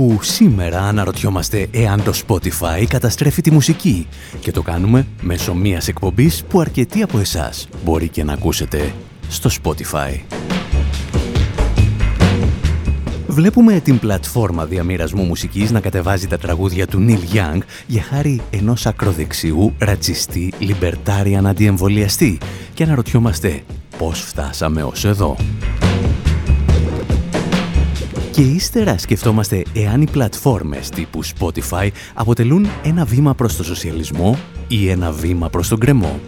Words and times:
Όπου 0.00 0.22
σήμερα 0.22 0.80
αναρωτιόμαστε 0.80 1.68
εάν 1.70 2.02
το 2.02 2.12
Spotify 2.26 2.84
καταστρέφει 2.88 3.42
τη 3.42 3.50
μουσική 3.50 4.06
και 4.40 4.50
το 4.50 4.62
κάνουμε 4.62 5.06
μέσω 5.20 5.54
μιας 5.54 5.88
εκπομπής 5.88 6.44
που 6.48 6.60
αρκετοί 6.60 7.02
από 7.02 7.18
εσάς 7.18 7.68
μπορεί 7.84 8.08
και 8.08 8.24
να 8.24 8.32
ακούσετε 8.32 8.92
στο 9.28 9.50
Spotify. 9.62 10.20
Βλέπουμε 13.26 13.80
την 13.80 13.98
πλατφόρμα 13.98 14.64
διαμοιρασμού 14.64 15.24
μουσικής 15.24 15.70
να 15.70 15.80
κατεβάζει 15.80 16.26
τα 16.26 16.38
τραγούδια 16.38 16.86
του 16.86 17.06
Neil 17.08 17.36
Young 17.36 17.58
για 17.86 18.02
χάρη 18.02 18.40
ενός 18.50 18.86
ακροδεξιού, 18.86 19.74
ρατσιστή, 19.78 20.52
λιμπερτάριαν 20.58 21.46
αντιεμβολιαστή 21.46 22.38
και 22.74 22.82
αναρωτιόμαστε 22.82 23.62
πώς 23.98 24.20
φτάσαμε 24.20 24.82
ως 24.82 25.04
εδώ; 25.04 25.36
Και 28.38 28.44
ύστερα 28.44 28.98
σκεφτόμαστε 28.98 29.62
εάν 29.74 30.02
οι 30.02 30.10
πλατφόρμες 30.10 30.88
τύπου 30.88 31.20
Spotify 31.24 31.88
αποτελούν 32.14 32.66
ένα 32.84 33.04
βήμα 33.04 33.34
προς 33.34 33.56
το 33.56 33.64
σοσιαλισμό 33.64 34.38
ή 34.68 34.88
ένα 34.88 35.12
βήμα 35.12 35.48
προς 35.48 35.68
τον 35.68 35.78
κρεμό. 35.78 36.20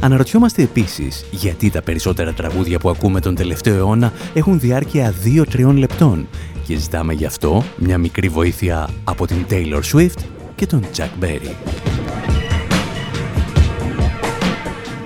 Αναρωτιόμαστε 0.00 0.62
επίσης 0.62 1.24
γιατί 1.30 1.70
τα 1.70 1.82
περισσότερα 1.82 2.32
τραγούδια 2.32 2.78
που 2.78 2.88
ακούμε 2.88 3.20
τον 3.20 3.34
τελευταίο 3.34 3.74
αιώνα 3.74 4.12
έχουν 4.34 4.60
διάρκεια 4.60 5.14
2-3 5.54 5.74
λεπτών 5.74 6.26
και 6.66 6.76
ζητάμε 6.76 7.12
γι' 7.12 7.26
αυτό 7.26 7.64
μια 7.76 7.98
μικρή 7.98 8.28
βοήθεια 8.28 8.88
από 9.04 9.26
την 9.26 9.46
Taylor 9.50 9.80
Swift 9.92 10.18
και 10.54 10.66
τον 10.66 10.82
Chuck 10.96 11.24
Berry. 11.24 11.54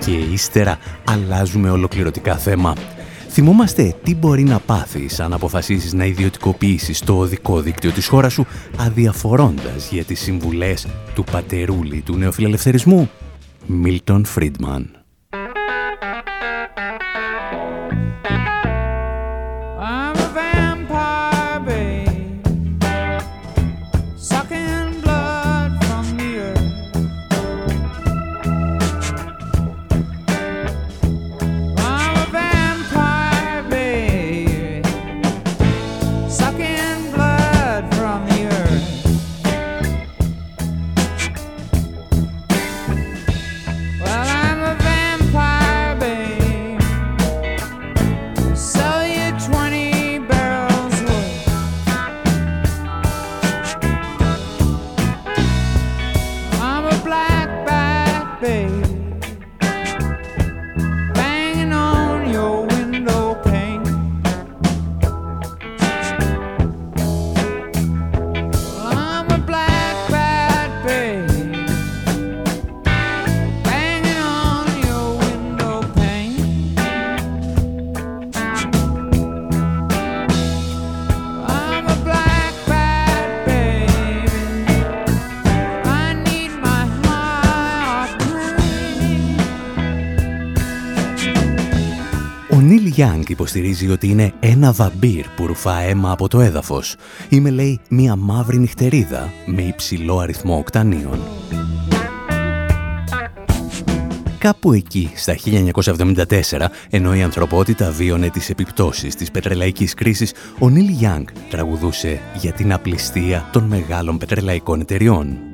Και 0.05 0.11
ύστερα 0.11 0.77
αλλάζουμε 1.03 1.69
ολοκληρωτικά 1.69 2.37
θέμα 2.37 2.73
Θυμόμαστε 3.31 3.95
τι 4.03 4.15
μπορεί 4.15 4.43
να 4.43 4.59
πάθεις 4.59 5.19
αν 5.19 5.33
αποφασίσεις 5.33 5.93
να 5.93 6.05
ιδιωτικοποιήσεις 6.05 6.99
το 6.99 7.17
οδικό 7.17 7.61
δίκτυο 7.61 7.91
της 7.91 8.07
χώρας 8.07 8.33
σου 8.33 8.45
αδιαφορώντας 8.77 9.91
για 9.91 10.03
τις 10.03 10.19
συμβουλές 10.19 10.87
του 11.15 11.23
πατερούλη 11.23 12.01
του 12.01 12.15
νεοφιλελευθερισμού, 12.15 13.09
Μίλτον 13.65 14.25
Φρίντμαν. 14.25 14.98
Young 93.29 93.31
υποστηρίζει 93.31 93.89
ότι 93.89 94.07
είναι 94.07 94.33
ένα 94.39 94.71
βαμπύρ 94.71 95.25
που 95.35 95.47
ρουφά 95.47 95.79
αίμα 95.79 96.11
από 96.11 96.27
το 96.27 96.39
έδαφος. 96.39 96.95
Είμαι, 97.29 97.49
λέει, 97.49 97.79
μία 97.89 98.15
μαύρη 98.15 98.57
νυχτερίδα 98.57 99.31
με 99.45 99.61
υψηλό 99.61 100.19
αριθμό 100.19 100.57
οκτανίων. 100.57 101.19
Κάπου 104.37 104.73
εκεί, 104.73 105.11
στα 105.15 105.35
1974, 105.35 106.69
ενώ 106.89 107.15
η 107.15 107.21
ανθρωπότητα 107.21 107.91
βίωνε 107.91 108.29
τις 108.29 108.49
επιπτώσεις 108.49 109.15
της 109.15 109.31
πετρελαϊκής 109.31 109.93
κρίσης, 109.93 110.33
ο 110.59 110.69
Νίλ 110.69 110.89
Young 111.01 111.23
τραγουδούσε 111.49 112.19
για 112.35 112.51
την 112.51 112.73
απληστία 112.73 113.49
των 113.51 113.63
μεγάλων 113.63 114.17
πετρελαϊκών 114.17 114.79
εταιριών. 114.81 115.48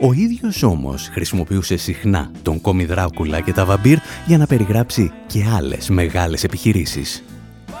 Ο 0.00 0.12
ίδιος 0.12 0.62
όμως 0.62 1.08
χρησιμοποιούσε 1.12 1.76
συχνά 1.76 2.30
τον 2.42 2.60
κόμι 2.60 2.84
Δράκουλα 2.84 3.40
και 3.40 3.52
τα 3.52 3.64
βαμπύρ 3.64 3.98
για 4.26 4.38
να 4.38 4.46
περιγράψει 4.46 5.12
και 5.26 5.44
άλλες 5.56 5.88
μεγάλες 5.88 6.44
επιχειρήσεις. 6.44 7.24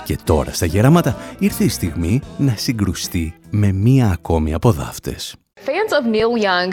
Και 0.04 0.18
τώρα 0.24 0.52
στα 0.52 0.66
γεράματα 0.66 1.16
ήρθε 1.38 1.64
η 1.64 1.68
στιγμή 1.68 2.20
να 2.38 2.54
συγκρουστεί 2.56 3.34
με 3.50 3.72
μία 3.72 4.10
ακόμη 4.10 4.54
από 4.54 4.72
δάφτες. 4.72 5.36
Fans 5.68 5.92
of 5.98 6.04
Neil 6.14 6.34
Young 6.48 6.68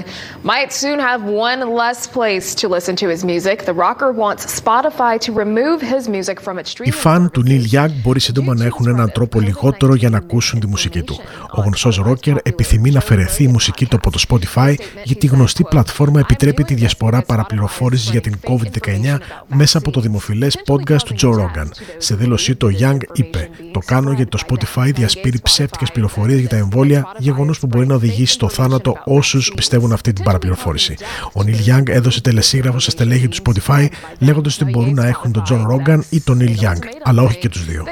might 0.52 0.72
soon 0.82 1.00
have 1.10 1.22
one 1.48 1.62
less 1.82 2.00
place 2.18 2.48
to 2.62 2.66
listen 2.76 2.94
to 3.02 3.08
his 3.14 3.22
music. 3.32 3.58
The 3.72 3.78
rocker 3.86 4.10
wants 4.24 4.42
Spotify 4.62 5.14
to 5.26 5.30
remove 5.44 5.78
his 5.94 6.04
music 6.16 6.38
from 6.46 6.56
its 6.60 6.70
streaming. 6.70 6.88
Οι 6.88 6.92
φαν 6.92 7.32
του 7.32 7.44
Neil 7.48 7.74
Young 7.74 7.90
μπορεί 8.04 8.20
σύντομα 8.20 8.56
να 8.56 8.66
έχουν 8.66 8.88
έναν 8.88 9.12
τρόπο 9.12 9.40
λιγότερο 9.40 9.96
για 9.96 10.10
να 10.10 10.18
ακούσουν 10.18 10.60
τη 10.60 10.68
μουσική 10.68 11.02
του. 11.02 11.20
Ο 11.52 11.62
γνωστός 11.62 11.98
ρόκερ 11.98 12.36
επιθυμεί 12.44 12.92
να 12.92 12.98
αφαιρεθεί 12.98 13.44
η 13.44 13.48
μουσική 13.48 13.86
του 13.86 13.96
από 13.96 14.12
το 14.12 14.20
Spotify 14.28 14.76
γιατί 15.04 15.26
η 15.26 15.30
γνωστή 15.30 15.64
πλατφόρμα 15.64 16.20
επιτρέπει 16.20 16.64
τη 16.64 16.74
διασπορά 16.74 17.22
παραπληροφόρησης 17.22 18.10
για 18.10 18.22
την 18.22 18.36
COVID-19 18.48 19.18
μέσα 19.48 19.78
από 19.78 19.92
το 19.92 20.00
δημοφιλές 20.00 20.58
podcast 20.68 21.02
του 21.06 21.16
Joe 21.22 21.40
Rogan. 21.40 21.68
Σε 21.98 22.16
δήλωσή 22.16 22.56
του, 22.56 22.70
ο 22.74 22.78
Young 22.82 23.00
είπε: 23.14 23.50
Το 23.74 23.80
κάνω 23.86 24.12
γιατί 24.12 24.30
το 24.30 24.40
Spotify 24.48 24.92
διασπείρει 24.94 25.40
ψεύτικες 25.44 25.92
πληροφορίες 25.92 26.40
για 26.40 26.50
τα 26.50 26.58
εμβόλια, 26.58 27.14
γεγονός 27.18 27.60
που 27.60 27.68
μπορεί 27.68 27.88
να 27.88 27.96
οδηγήσει 27.96 28.34
στο 28.34 28.50
θάνατο 28.50 28.84
θάνατο 28.85 28.85
όσους 29.04 29.52
πιστεύουν 29.56 29.92
αυτή 29.92 30.14
την 30.14 30.24
παραπληροφόρηση. 30.24 30.96
Ο 31.34 31.44
Νίλ 31.44 31.58
Young 31.66 31.90
έδωσε 31.90 32.22
τελεσίγραφο 32.22 32.80
στα 32.80 32.92
στελέχη 32.92 33.28
του 33.28 33.38
Spotify 33.44 33.88
λέγοντας 34.20 34.62
ότι 34.62 34.72
μπορούν 34.72 34.94
να 34.94 35.08
έχουν 35.08 35.32
τον 35.32 35.44
John 35.50 35.66
Rogan 35.72 36.00
ή 36.10 36.22
τον 36.22 36.40
Neil 36.42 36.64
Young, 36.64 36.80
αλλά 37.04 37.22
όχι 37.22 37.38
και 37.38 37.50
τους 37.50 37.66
δύο. 37.66 37.84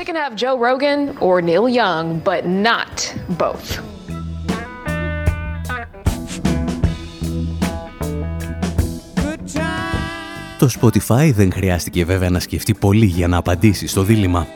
Το 10.60 10.70
Spotify 10.82 11.32
δεν 11.34 11.52
χρειάστηκε 11.54 12.06
βέβαια 12.06 12.30
να 12.30 12.40
σκεφτεί 12.40 12.74
πολύ 12.74 13.06
για 13.06 13.28
να 13.28 13.38
απαντήσει 13.38 13.88
στο 13.88 14.04
δίλημα. 14.04 14.48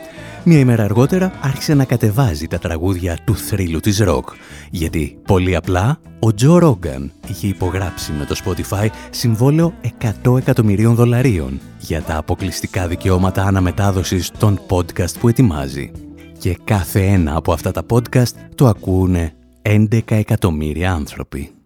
Μία 0.49 0.59
ημέρα 0.59 0.83
αργότερα 0.83 1.31
άρχισε 1.41 1.73
να 1.73 1.85
κατεβάζει 1.85 2.47
τα 2.47 2.59
τραγούδια 2.59 3.17
του 3.25 3.35
θρύλου 3.35 3.79
της 3.79 3.99
ροκ, 3.99 4.29
γιατί 4.71 5.17
πολύ 5.25 5.55
απλά 5.55 5.99
ο 6.19 6.33
Τζο 6.33 6.57
Ρόγκαν 6.57 7.11
είχε 7.27 7.47
υπογράψει 7.47 8.11
με 8.11 8.25
το 8.25 8.35
Spotify 8.45 8.87
συμβόλαιο 9.09 9.73
100 10.23 10.37
εκατομμυρίων 10.37 10.95
δολαρίων 10.95 11.59
για 11.79 12.01
τα 12.01 12.17
αποκλειστικά 12.17 12.87
δικαιώματα 12.87 13.43
αναμετάδοσης 13.43 14.31
των 14.31 14.59
podcast 14.69 15.19
που 15.19 15.27
ετοιμάζει. 15.27 15.91
Και 16.37 16.57
κάθε 16.63 17.05
ένα 17.05 17.35
από 17.35 17.53
αυτά 17.53 17.71
τα 17.71 17.85
podcast 17.89 18.33
το 18.55 18.67
ακούνε 18.67 19.33
11 19.61 19.99
εκατομμύρια 20.07 20.93
άνθρωποι. 20.93 21.56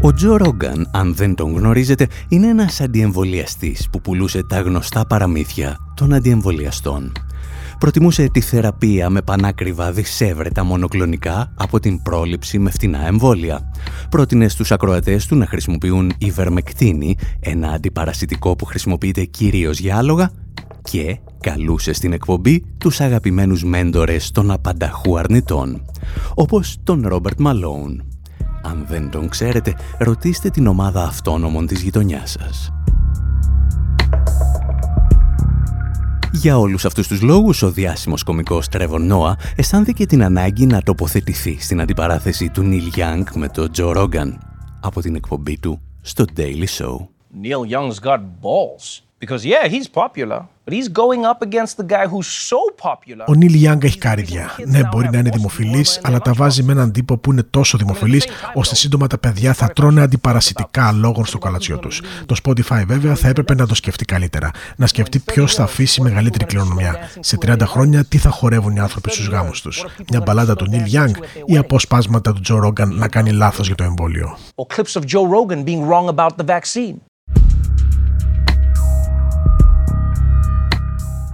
Ο 0.00 0.12
Τζο 0.12 0.36
Ρόγκαν, 0.36 0.90
αν 0.92 1.14
δεν 1.14 1.34
τον 1.34 1.54
γνωρίζετε, 1.54 2.06
είναι 2.28 2.46
ένας 2.46 2.80
αντιεμβολιαστής 2.80 3.88
που 3.90 4.00
πουλούσε 4.00 4.42
τα 4.46 4.60
γνωστά 4.60 5.06
παραμύθια 5.06 5.76
των 5.94 6.12
αντιεμβολιαστών. 6.12 7.12
προτιμούσε 7.78 8.28
τη 8.32 8.40
θεραπεία 8.40 9.10
με 9.10 9.22
πανάκριβα 9.22 9.92
δισεύρετα 9.92 10.64
μονοκλονικά 10.64 11.52
από 11.56 11.80
την 11.80 12.02
πρόληψη 12.02 12.58
με 12.58 12.70
φτηνά 12.70 13.06
εμβόλια. 13.06 13.72
Πρότεινε 14.10 14.48
στους 14.48 14.72
ακροατές 14.72 15.26
του 15.26 15.36
να 15.36 15.46
χρησιμοποιούν 15.46 16.12
ιβερμεκτίνη, 16.18 17.16
ένα 17.40 17.68
αντιπαρασιτικό 17.68 18.56
που 18.56 18.64
χρησιμοποιείται 18.64 19.24
κυρίως 19.24 19.78
για 19.78 19.96
άλογα 19.96 20.30
και 20.82 21.18
καλούσε 21.40 21.92
στην 21.92 22.12
εκπομπή 22.12 22.64
τους 22.78 23.00
αγαπημένους 23.00 23.64
μέντορες 23.64 24.30
των 24.30 24.50
απανταχού 24.50 25.18
αρνητών, 25.18 25.84
όπως 26.34 26.78
τον 26.82 27.06
Ρόμπερτ 27.06 27.40
Μαλόουν. 27.40 28.02
Αν 28.62 28.84
δεν 28.88 29.10
τον 29.10 29.28
ξέρετε, 29.28 29.74
ρωτήστε 29.98 30.50
την 30.50 30.66
ομάδα 30.66 31.02
αυτόνομων 31.02 31.66
της 31.66 31.82
γειτονιάς 31.82 32.30
σας. 32.30 32.72
Για 36.32 36.58
όλους 36.58 36.84
αυτούς 36.84 37.08
τους 37.08 37.22
λόγους, 37.22 37.62
ο 37.62 37.70
διάσημος 37.70 38.22
κομικός 38.22 38.68
Τρέβον 38.68 39.06
Νόα 39.06 39.36
αισθάνθηκε 39.56 40.06
την 40.06 40.22
ανάγκη 40.22 40.66
να 40.66 40.82
τοποθετηθεί 40.82 41.56
στην 41.60 41.80
αντιπαράθεση 41.80 42.50
του 42.50 42.62
Νίλ 42.62 42.92
Young 42.96 43.22
με 43.34 43.48
τον 43.48 43.72
Τζο 43.72 43.92
Ρόγκαν 43.92 44.40
από 44.80 45.00
την 45.00 45.14
εκπομπή 45.14 45.58
του 45.58 45.80
στο 46.00 46.24
Daily 46.36 46.66
Show. 46.78 46.96
Neil 47.42 47.70
Young's 47.72 47.98
got 48.00 48.20
balls. 48.42 49.02
Because 49.20 49.44
yeah, 49.44 49.66
he's 49.68 49.88
popular. 49.88 50.40
Ο 53.26 53.34
Νίλ 53.34 53.54
Γιάνγκ 53.54 53.84
έχει 53.84 53.98
κάριδια. 53.98 54.50
Ναι, 54.66 54.80
μπορεί 54.90 55.08
να 55.12 55.18
είναι 55.18 55.30
δημοφιλής, 55.30 56.00
αλλά 56.02 56.18
τα 56.18 56.32
βάζει 56.32 56.62
με 56.62 56.72
έναν 56.72 56.92
τύπο 56.92 57.16
που 57.16 57.32
είναι 57.32 57.42
τόσο 57.42 57.78
δημοφιλής, 57.78 58.26
ώστε 58.54 58.74
σύντομα 58.74 59.06
τα 59.06 59.18
παιδιά 59.18 59.52
θα 59.52 59.68
τρώνε 59.68 60.00
αντιπαρασιτικά 60.00 60.92
λόγων 60.92 61.26
στο 61.26 61.38
καλατσιό 61.38 61.78
τους. 61.78 62.02
Το 62.26 62.36
Spotify, 62.44 62.82
βέβαια, 62.86 63.14
θα 63.14 63.28
έπρεπε 63.28 63.54
να 63.54 63.66
το 63.66 63.74
σκεφτεί 63.74 64.04
καλύτερα. 64.04 64.50
Να 64.76 64.86
σκεφτεί 64.86 65.18
ποιος 65.18 65.54
θα 65.54 65.62
αφήσει 65.62 66.00
μεγαλύτερη 66.00 66.44
κληρονομιά. 66.44 66.96
Σε 67.20 67.36
30 67.46 67.66
χρόνια, 67.66 68.04
τι 68.04 68.18
θα 68.18 68.30
χορεύουν 68.30 68.76
οι 68.76 68.80
άνθρωποι 68.80 69.10
στους 69.10 69.28
γάμους 69.28 69.60
τους; 69.60 69.84
Μια 70.10 70.20
μπαλάντα 70.20 70.54
του 70.54 70.66
Νίλ 70.68 70.84
Γιάνγκ 70.84 71.14
ή 71.46 71.56
αποσπάσματα 71.56 72.32
του 72.32 72.40
Τζο 72.40 72.58
Ρόγκαν 72.58 72.94
να 72.94 73.08
κάνει 73.08 73.30
λάθος 73.30 73.66
για 73.66 73.76
το 73.76 73.84
εμβόλιο; 73.84 74.38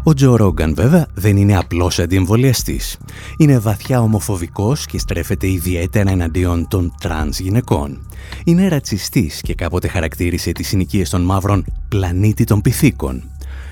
Ο 0.06 0.14
Τζο 0.14 0.36
Ρόγκαν 0.36 0.74
βέβαια 0.74 1.06
δεν 1.14 1.36
είναι 1.36 1.56
απλός 1.56 1.98
αντιεμβολιαστής. 1.98 2.98
Είναι 3.36 3.58
βαθιά 3.58 4.00
ομοφοβικός 4.00 4.86
και 4.86 4.98
στρέφεται 4.98 5.48
ιδιαίτερα 5.50 6.10
εναντίον 6.10 6.68
των 6.68 6.94
τρανς 7.00 7.38
γυναικών. 7.38 8.06
Είναι 8.44 8.68
ρατσιστής 8.68 9.40
και 9.40 9.54
κάποτε 9.54 9.88
χαρακτήρισε 9.88 10.52
τις 10.52 10.68
συνοικίες 10.68 11.10
των 11.10 11.22
μαύρων 11.22 11.64
«πλανήτη 11.88 12.44
των 12.44 12.60
πιθήκων». 12.60 13.22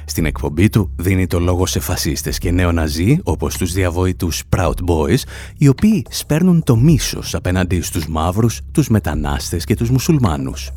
Στην 0.04 0.24
εκπομπή 0.24 0.68
του 0.68 0.90
δίνει 0.96 1.26
το 1.26 1.40
λόγο 1.40 1.66
σε 1.66 1.80
φασίστες 1.80 2.38
και 2.38 2.50
νεοναζί, 2.50 3.18
όπως 3.22 3.56
τους 3.56 3.72
διαβόητους 3.72 4.42
Proud 4.56 4.74
Boys, 4.86 5.22
οι 5.58 5.68
οποίοι 5.68 6.06
σπέρνουν 6.10 6.62
το 6.62 6.76
μίσος 6.76 7.34
απέναντι 7.34 7.80
στους 7.80 8.06
μαύρους, 8.06 8.60
τους 8.72 8.88
μετανάστες 8.88 9.64
και 9.64 9.74
τους 9.74 9.90
μουσουλμάνους 9.90 10.70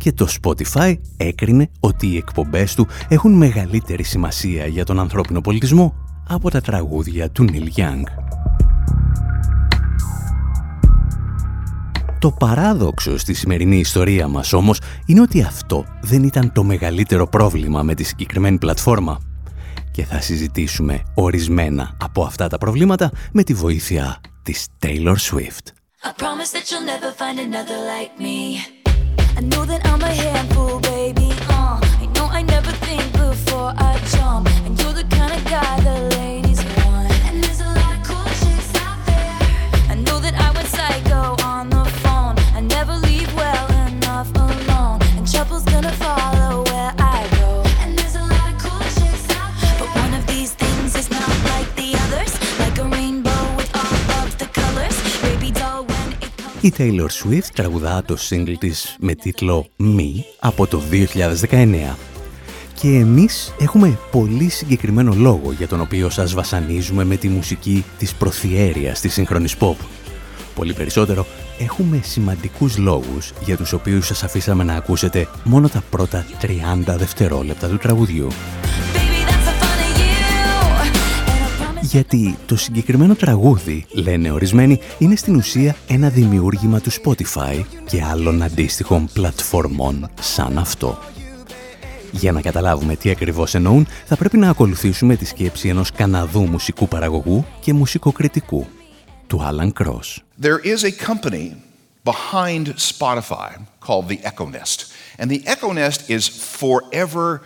και 0.00 0.12
το 0.12 0.28
Spotify 0.42 0.94
έκρινε 1.16 1.70
ότι 1.80 2.06
οι 2.06 2.16
εκπομπές 2.16 2.74
του 2.74 2.86
έχουν 3.08 3.32
μεγαλύτερη 3.32 4.02
σημασία 4.02 4.66
για 4.66 4.84
τον 4.84 5.00
ανθρώπινο 5.00 5.40
πολιτισμό 5.40 5.94
από 6.28 6.50
τα 6.50 6.60
τραγούδια 6.60 7.30
του 7.30 7.42
Νίλ 7.42 7.72
Young. 7.76 8.02
Το 12.18 12.30
παράδοξο 12.30 13.18
στη 13.18 13.34
σημερινή 13.34 13.78
ιστορία 13.78 14.28
μας 14.28 14.52
όμως 14.52 14.80
είναι 15.06 15.20
ότι 15.20 15.42
αυτό 15.42 15.84
δεν 16.02 16.22
ήταν 16.22 16.52
το 16.52 16.62
μεγαλύτερο 16.62 17.26
πρόβλημα 17.26 17.82
με 17.82 17.94
τη 17.94 18.02
συγκεκριμένη 18.02 18.58
πλατφόρμα 18.58 19.20
και 19.90 20.04
θα 20.04 20.20
συζητήσουμε 20.20 21.02
ορισμένα 21.14 21.96
από 22.00 22.22
αυτά 22.22 22.48
τα 22.48 22.58
προβλήματα 22.58 23.10
με 23.32 23.42
τη 23.42 23.54
βοήθεια 23.54 24.20
της 24.42 24.66
Taylor 24.82 25.16
Swift. 25.16 25.72
I 26.02 26.14
know 29.40 29.64
that 29.64 29.86
I'm 29.86 30.02
a 30.02 30.12
handful, 30.12 30.80
baby. 30.80 31.30
Uh, 31.48 31.80
I 31.82 32.06
know 32.14 32.26
I 32.26 32.42
never 32.42 32.72
think 32.72 33.10
before 33.12 33.72
I 33.76 33.98
jump. 34.10 34.48
And 34.66 34.78
you're 34.80 34.92
the 34.92 35.04
kind 35.04 35.32
of 35.32 35.44
guy 35.44 35.80
the 35.80 36.16
ladies 36.16 36.39
Η 56.62 56.72
Taylor 56.78 57.06
Swift 57.06 57.48
τραγουδά 57.54 58.02
το 58.06 58.16
single 58.28 58.54
της 58.58 58.96
με 59.00 59.14
τίτλο 59.14 59.66
«Me» 59.80 60.22
από 60.40 60.66
το 60.66 60.82
2019. 61.50 61.96
Και 62.74 62.88
εμείς 62.88 63.54
έχουμε 63.60 63.98
πολύ 64.10 64.48
συγκεκριμένο 64.48 65.14
λόγο 65.14 65.52
για 65.52 65.68
τον 65.68 65.80
οποίο 65.80 66.10
σας 66.10 66.34
βασανίζουμε 66.34 67.04
με 67.04 67.16
τη 67.16 67.28
μουσική 67.28 67.84
της 67.98 68.14
προθιέρειας 68.14 69.00
της 69.00 69.12
σύγχρονης 69.12 69.56
pop. 69.58 69.74
Πολύ 70.54 70.72
περισσότερο, 70.72 71.26
έχουμε 71.58 72.00
σημαντικούς 72.02 72.78
λόγους 72.78 73.32
για 73.44 73.56
τους 73.56 73.72
οποίους 73.72 74.06
σας 74.06 74.22
αφήσαμε 74.22 74.64
να 74.64 74.74
ακούσετε 74.74 75.28
μόνο 75.44 75.68
τα 75.68 75.82
πρώτα 75.90 76.26
30 76.40 76.96
δευτερόλεπτα 76.96 77.68
του 77.68 77.76
τραγουδιού. 77.76 78.28
Γιατί 81.90 82.38
το 82.46 82.56
συγκεκριμένο 82.56 83.14
τραγούδι, 83.14 83.86
λένε 83.92 84.30
ορισμένοι, 84.30 84.80
είναι 84.98 85.16
στην 85.16 85.34
ουσία 85.34 85.76
ένα 85.88 86.08
δημιούργημα 86.08 86.80
του 86.80 86.90
Spotify 86.92 87.64
και 87.86 88.02
άλλων 88.02 88.42
αντίστοιχων 88.42 89.08
πλατφορμών 89.12 90.10
σαν 90.20 90.58
αυτό. 90.58 90.98
Για 92.10 92.32
να 92.32 92.40
καταλάβουμε 92.40 92.96
τι 92.96 93.10
ακριβώς 93.10 93.54
εννοούν, 93.54 93.86
θα 94.06 94.16
πρέπει 94.16 94.36
να 94.36 94.50
ακολουθήσουμε 94.50 95.16
τη 95.16 95.24
σκέψη 95.24 95.68
ενός 95.68 95.92
Καναδού 95.92 96.46
μουσικού 96.46 96.88
παραγωγού 96.88 97.46
και 97.60 97.72
μουσικοκριτικού, 97.72 98.66
του 99.26 99.40
Alan 99.50 99.72
Cross. 99.82 100.22
There 100.40 100.60
is 100.64 100.84
a 100.84 100.92
company 101.06 101.52
behind 102.04 102.74
Spotify 102.76 103.52
called 103.86 104.08
the 104.08 104.20
Econest. 104.32 104.78
And 105.18 105.30
the 105.30 105.42
Econest 105.46 106.10
is 106.10 106.28
forever 106.60 107.40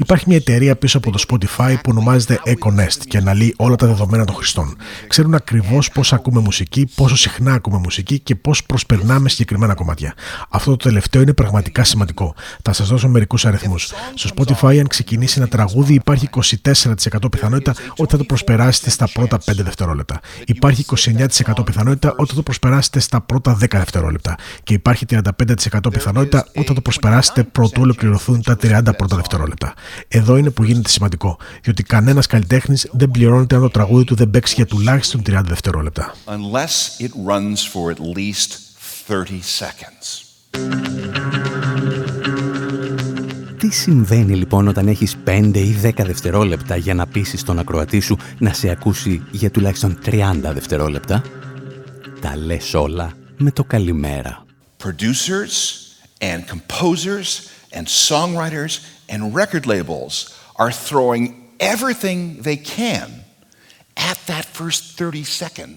Υπάρχει 0.00 0.24
μια 0.28 0.36
εταιρεία 0.36 0.76
πίσω 0.76 0.98
από 0.98 1.10
το 1.10 1.24
Spotify 1.28 1.74
που 1.74 1.90
ονομάζεται 1.90 2.40
Econest 2.46 2.98
και 3.08 3.16
αναλύει 3.16 3.54
όλα 3.56 3.76
τα 3.76 3.86
δεδομένα 3.86 4.24
των 4.24 4.34
χρηστών. 4.34 4.76
Ξέρουν 5.06 5.34
ακριβώς 5.34 5.90
πώς 5.90 6.12
ακούμε 6.12 6.40
μουσική, 6.40 6.88
πόσο 6.94 7.16
συχνά 7.16 7.52
ακούμε 7.52 7.78
μουσική 7.78 8.18
και 8.18 8.34
πώς 8.34 8.64
προσπερνάμε 8.64 9.28
συγκεκριμένα 9.28 9.74
κομμάτια. 9.74 10.14
Αυτό 10.48 10.70
το 10.70 10.76
τελευταίο 10.76 11.22
είναι 11.22 11.32
πραγματικά 11.32 11.84
σημαντικό. 11.84 12.34
Θα 12.62 12.72
σας 12.72 12.88
δώσω 12.88 13.08
μερικούς 13.08 13.46
αριθμούς. 13.46 13.92
Στο 14.14 14.30
Spotify, 14.36 14.78
αν 14.78 14.86
ξεκινήσει 14.86 15.38
ένα 15.38 15.48
τραγούδι, 15.48 15.94
υπάρχει 15.94 16.28
24% 16.28 17.30
πιθανότητα 17.30 17.74
ότι 17.96 18.10
θα 18.10 18.16
το 18.18 18.24
προσπεράσετε 18.24 18.90
στα 18.90 19.08
πρώτα 19.12 19.38
5 19.38 19.62
δευτερόλεπτα. 19.62 20.20
Υπάρχει 20.46 20.84
29% 20.96 21.64
πιθανότητα 21.64 22.14
ότι 22.16 22.28
θα 22.28 22.34
το 22.34 22.42
προσπεράσετε 22.42 23.00
στα 23.00 23.20
πρώτα 23.20 23.58
10 23.60 23.66
δευτερόλεπτα. 23.70 24.36
Και 24.62 24.74
υπάρχει 24.74 25.04
35% 25.10 25.90
πιθανότητα 25.92 26.46
ότι 26.54 26.66
θα 26.66 26.74
το 26.74 26.80
προσπεράσετε 26.80 27.42
πρωτού 27.42 27.84
ολοκληρωθούν 28.08 28.42
τα 28.42 28.80
30 28.90 28.96
πρώτα 28.96 29.16
δευτερόλεπτα. 29.16 29.74
Εδώ 30.08 30.36
είναι 30.36 30.50
που 30.50 30.64
γίνεται 30.64 30.88
σημαντικό, 30.88 31.38
διότι 31.62 31.82
κανένας 31.82 32.26
καλλιτέχνης 32.26 32.88
δεν 32.92 33.10
πληρώνεται 33.10 33.54
αν 33.54 33.60
το 33.60 33.70
τραγούδι 33.70 34.04
του 34.04 34.14
δεν 34.14 34.30
παίξει 34.30 34.54
για 34.54 34.66
τουλάχιστον 34.66 35.22
30 35.26 35.40
δευτερόλεπτα. 35.44 36.14
Τι 43.58 43.70
συμβαίνει 43.70 44.34
λοιπόν 44.34 44.68
όταν 44.68 44.88
έχεις 44.88 45.16
5 45.26 45.50
ή 45.54 45.76
10 45.82 45.90
δευτερόλεπτα 45.96 46.76
για 46.76 46.94
να 46.94 47.06
πείσεις 47.06 47.42
τον 47.42 47.58
ακροατή 47.58 48.00
σου 48.00 48.16
να 48.38 48.52
σε 48.52 48.70
ακούσει 48.70 49.22
για 49.30 49.50
τουλάχιστον 49.50 49.98
30 50.04 50.12
δευτερόλεπτα; 50.42 51.22
Τα 52.20 52.36
λες 52.36 52.74
όλα 52.74 53.12
με 53.36 53.50
το 53.50 53.64
καλημέρα. 53.64 54.44
Producers 54.84 55.88
and 56.18 56.40
composers 56.52 57.57
and 57.72 57.86
songwriters 57.86 58.86
and 59.08 59.34
record 59.34 59.66
labels 59.66 60.38
are 60.56 60.72
throwing 60.72 61.50
everything 61.60 62.42
they 62.42 62.56
can 62.56 63.24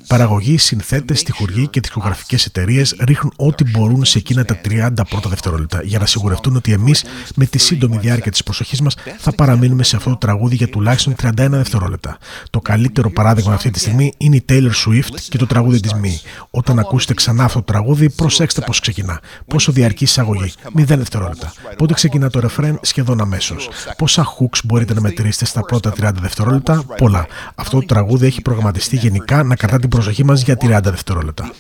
Παραγωγοί, 0.08 0.58
συνθέτες, 0.58 1.20
στοιχουργοί 1.20 1.68
και 1.68 1.80
δισκογραφικέ 1.80 2.38
εταιρείες 2.48 2.96
ρίχνουν 3.00 3.34
ό,τι 3.36 3.64
μπορούν 3.64 4.06
σε 4.06 4.18
εκείνα 4.18 4.46
τα 4.46 4.62
30 4.66 4.90
πρώτα 5.10 5.30
δευτερόλεπτα 5.30 5.82
για 5.84 6.00
να 6.00 6.06
σιγουρευτούν 6.06 6.56
ότι 6.56 6.72
εμείς 6.72 7.04
με 7.36 7.46
τη 7.46 7.58
σύντομη 7.58 7.98
διάρκεια 7.98 8.32
της 8.32 8.44
προσοχής 8.44 8.82
μας 8.82 8.96
θα 9.18 9.32
παραμείνουμε 9.32 9.84
σε 9.84 9.96
αυτό 9.96 10.10
το 10.10 10.16
τραγούδι 10.16 10.56
για 10.56 10.68
τουλάχιστον 10.68 11.16
31 11.22 11.32
δευτερόλεπτα. 11.36 12.18
Το 12.50 12.60
καλύτερο 12.60 13.10
παράδειγμα 13.10 13.54
αυτή 13.54 13.72
τη 13.72 13.80
στιγμή 13.80 14.14
είναι 14.18 14.36
η 14.36 14.46
Taylor 14.50 14.72
Swift 14.86 15.20
και 15.30 15.38
το 15.38 15.48
τραγούδι 15.48 15.80
της 15.80 15.92
Me. 15.94 16.30
Όταν 16.50 16.80
ακούσετε 16.80 17.14
ξανά 17.14 17.44
αυτό 17.44 17.60
το 17.60 17.66
τραγούδι, 17.66 18.10
προσέξτε 18.10 18.62
πώς 18.62 18.80
ξεκινά. 18.80 19.20
Πόσο 19.48 19.72
διαρκεί 19.72 20.04
εισαγωγή. 20.04 20.54
0 20.78 20.84
δευτερόλεπτα. 20.86 21.54
Πότε 21.78 21.94
ξεκινά 21.94 22.30
το 22.30 22.40
ρεφρέν 22.40 22.80
σχεδόν 22.82 23.22
αμέσως. 23.22 23.70
Πόσα 23.98 24.26
hooks 24.26 24.60
μπορείτε 24.64 24.94
να 24.94 25.02
μετρήσετε 25.02 25.46
στα 25.46 25.62
πρώτα 25.62 25.94
30 26.02 26.12
δευτερόλεπτα; 26.22 26.84
Πολλά. 26.98 27.28
Αυτό 27.56 27.80
το 27.80 27.86
τραγούδι 27.86 28.10
έχει 28.22 28.42
προγραμματιστεί 28.42 28.96
γενικά 28.96 29.44
να 29.44 29.56
κρατά 29.56 29.80
την 29.80 29.90
προσοχή 29.90 30.24
μας 30.24 30.42
για 30.42 30.58
30 30.62 30.80
δευτερόλεπτα. 30.84 31.52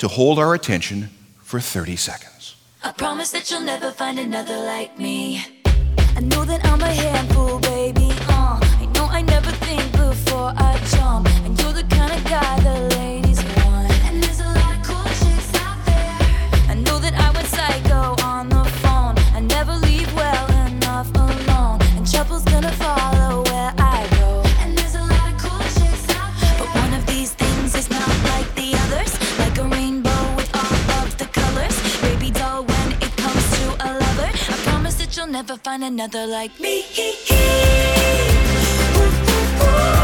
to 0.00 0.08
hold 0.08 0.38
our 0.38 0.54
attention 0.54 1.10
for 1.42 1.60
30 1.60 1.94
seconds. 1.96 2.56
I 2.82 2.92
promise 2.92 3.30
that 3.32 3.50
you'll 3.50 3.60
never 3.60 3.90
find 3.90 4.18
another 4.18 4.56
like 4.56 4.98
me. 4.98 5.44
I 6.16 6.20
know 6.20 6.42
that 6.46 6.64
I'm 6.64 6.80
a 6.80 6.92
handful, 7.04 7.58
baby. 7.60 8.08
Uh, 8.26 8.58
I 8.82 8.86
know 8.94 9.04
I 9.04 9.20
never 9.20 9.50
think 9.66 9.92
before 9.92 10.54
I 10.56 10.80
jump. 10.94 11.28
And 11.44 11.52
you're 11.60 11.74
the 11.74 11.84
kind 11.98 12.12
of 12.16 12.24
guy 12.24 12.60
the 12.60 12.96
ladies 12.96 13.29
never 35.40 35.56
find 35.56 35.82
another 35.82 36.26
like 36.26 36.60
me. 36.60 36.84
Ooh, 36.98 37.16
ooh, 39.00 39.64
ooh. 39.64 39.99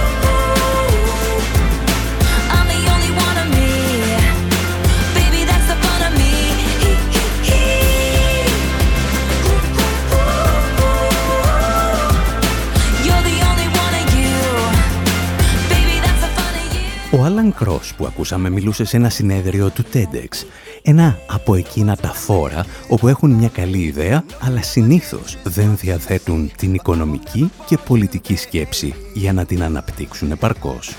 Άλαν 17.87 17.95
Κρός 17.95 17.95
που 17.95 18.07
ακούσαμε 18.07 18.51
μιλούσε 18.51 18.85
σε 18.85 18.97
ένα 18.97 19.09
συνέδριο 19.09 19.71
του 19.71 19.85
TEDx. 19.93 20.47
Ένα 20.83 21.19
από 21.27 21.55
εκείνα 21.55 21.97
τα 21.97 22.09
φόρα 22.09 22.67
όπου 22.89 23.09
έχουν 23.09 23.31
μια 23.31 23.49
καλή 23.49 23.79
ιδέα, 23.79 24.25
αλλά 24.41 24.63
συνήθως 24.63 25.37
δεν 25.45 25.77
διαθέτουν 25.77 26.51
την 26.57 26.75
οικονομική 26.75 27.51
και 27.67 27.79
πολιτική 27.87 28.37
σκέψη 28.37 28.95
για 29.15 29.33
να 29.33 29.45
την 29.45 29.63
αναπτύξουν 29.63 30.31
επαρκώς. 30.31 30.95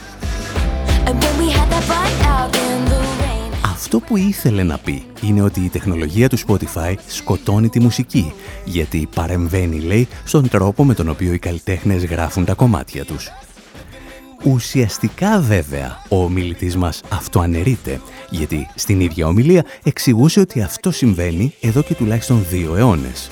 And 1.06 1.24
when 1.24 1.36
we 1.42 1.50
had 1.58 1.70
that 1.74 1.86
fight 1.92 2.20
out 2.36 2.56
in 2.56 2.92
the 2.92 3.00
rain. 3.22 3.38
Αυτό 3.64 4.00
που 4.00 4.18
ήθελε 4.18 4.64
να 4.64 4.78
πει 4.78 5.06
είναι 5.22 5.42
ότι 5.42 5.60
η 5.60 5.70
τεχνολογία 5.70 6.30
του 6.30 6.38
Spotify 6.38 6.94
σκοτώνει 7.08 7.70
τη 7.70 7.80
μουσική, 7.80 8.34
γιατί 8.66 9.08
παρεμβαίνει, 9.16 9.80
λέει, 9.80 10.08
στον 10.24 10.50
τρόπο 10.50 10.84
με 10.86 10.94
τον 10.94 11.10
οποίο 11.10 11.34
οι 11.34 11.40
καλλιτέχνες 11.40 12.06
γράφουν 12.06 12.46
τα 12.46 12.54
κομμάτια 12.54 13.06
τους. 13.06 13.32
Ουσιαστικά 14.44 15.40
βέβαια 15.40 16.02
ο 16.10 16.24
ομιλητής 16.24 16.76
μας 16.76 17.02
αυτοαναιρείται, 17.10 18.02
γιατί 18.30 18.70
στην 18.76 19.00
ίδια 19.00 19.28
ομιλία 19.28 19.66
εξηγούσε 19.84 20.40
ότι 20.40 20.62
αυτό 20.62 20.92
συμβαίνει 20.92 21.54
εδώ 21.62 21.84
και 21.84 21.94
τουλάχιστον 21.94 22.46
δύο 22.50 22.76
αιώνες. 22.76 23.32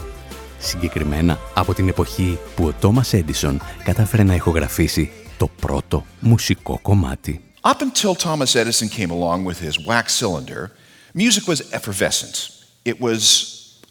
Συγκεκριμένα 0.59 1.39
από 1.53 1.73
την 1.73 1.87
εποχή 1.87 2.37
που 2.55 2.65
ο 2.65 2.73
Τόμας 2.79 3.13
Έντισον 3.13 3.61
κατάφερε 3.83 4.23
να 4.23 4.35
ηχογραφήσει 4.35 5.11
το 5.37 5.49
πρώτο 5.61 6.05
μουσικό 6.19 6.79
κομμάτι. 6.81 7.41
Up 7.61 7.81
until 7.81 8.13
Thomas 8.13 8.55
Edison 8.55 8.87
came 8.89 9.11
along 9.11 9.43
with 9.43 9.59
his 9.59 9.75
wax 9.87 10.05
cylinder, 10.21 10.71
music 11.13 11.47
was 11.47 11.59
effervescent. 11.71 12.35
It 12.83 12.97
was 12.99 13.21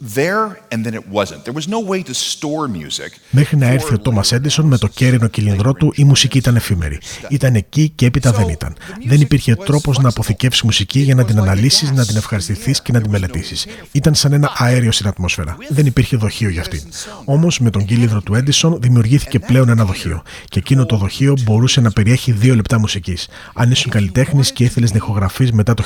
there 0.01 0.59
and 0.73 0.85
then 0.85 0.95
it 0.95 1.07
wasn't. 1.13 1.45
There 1.45 1.57
was 1.61 1.69
no 1.69 1.81
way 1.91 2.03
to 2.03 2.15
store 2.15 2.69
music. 2.69 3.09
Μέχρι 3.31 3.57
να 3.57 3.67
έρθει 3.67 3.95
ο 3.95 3.99
Τόμα 3.99 4.23
Έντισον 4.31 4.67
με 4.67 4.79
το 4.79 4.89
κέρινο 4.89 5.29
κυλινδρό 5.29 5.73
του, 5.73 5.93
η 5.97 6.05
μουσική 6.05 6.39
ήταν 6.39 6.57
εφήμερη. 6.57 6.99
Ήταν 7.29 7.55
εκεί 7.55 7.93
και 7.95 8.07
έπειτα 8.07 8.33
δεν 8.33 8.49
ήταν. 8.49 8.77
Δεν 9.07 9.21
υπήρχε 9.21 9.55
τρόπος 9.55 9.99
να 9.99 10.09
αποθηκεύσεις 10.09 10.63
μουσική 10.63 11.01
για 11.01 11.15
να 11.15 11.25
την 11.25 11.39
αναλύσεις, 11.39 11.91
να 11.91 12.07
την 12.07 12.17
ευχαριστηθείς 12.17 12.83
και 12.83 12.93
να 12.93 13.01
την 13.01 13.11
μελετήσεις. 13.11 13.67
Ήταν 13.93 14.15
σαν 14.15 14.33
ένα 14.33 14.53
αέριο 14.57 14.93
στην 14.93 15.07
ατμόσφαιρα. 15.07 15.57
Δεν 15.69 15.87
υπήρχε 15.87 16.17
δοχείο 16.17 16.49
για 16.49 16.61
αυτήν. 16.61 16.81
Όμως 17.25 17.61
με 17.61 17.71
τον 17.71 17.85
κύλινδρο 17.85 18.21
του 18.21 18.35
Έντισον 18.35 18.81
δημιουργήθηκε 18.81 19.39
πλέον 19.39 19.69
ένα 19.69 19.85
δοχείο. 19.85 20.23
Και 20.49 20.59
εκείνο 20.59 20.87
το 20.87 20.97
δοχείο 20.97 21.37
μπορούσε 21.43 21.81
να 21.81 21.91
περιέχει 21.91 22.33
δύο 22.33 22.55
λεπτά 22.55 22.79
μουσικής. 22.79 23.29
Αν 23.55 23.71
ήσουν 23.71 23.91
καλλιτέχνης 23.91 24.53
και 24.53 24.65
ήθελες 24.65 24.91
να 24.91 24.97
ηχογραφείς 24.97 25.53
μετά 25.53 25.75
το 25.75 25.83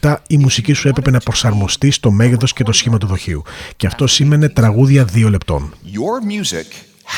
1877, 0.00 0.16
η 0.26 0.36
μουσική 0.36 0.72
σου 0.72 0.88
έπρεπε 0.88 1.10
να 1.10 1.18
προσαρμοστεί 1.18 1.90
στο 1.90 2.10
μέγεθος 2.10 2.52
και 2.52 2.62
το 2.64 2.72
σχήμα 2.72 2.98
του 3.02 3.08
δοχείου. 3.08 3.42
Και 3.76 3.86
αυτό 3.86 4.06
σήμαινε 4.06 4.48
τραγούδια 4.48 5.04
δύο 5.04 5.28
λεπτών. 5.28 5.74
Your 5.84 6.20
music 6.34 6.68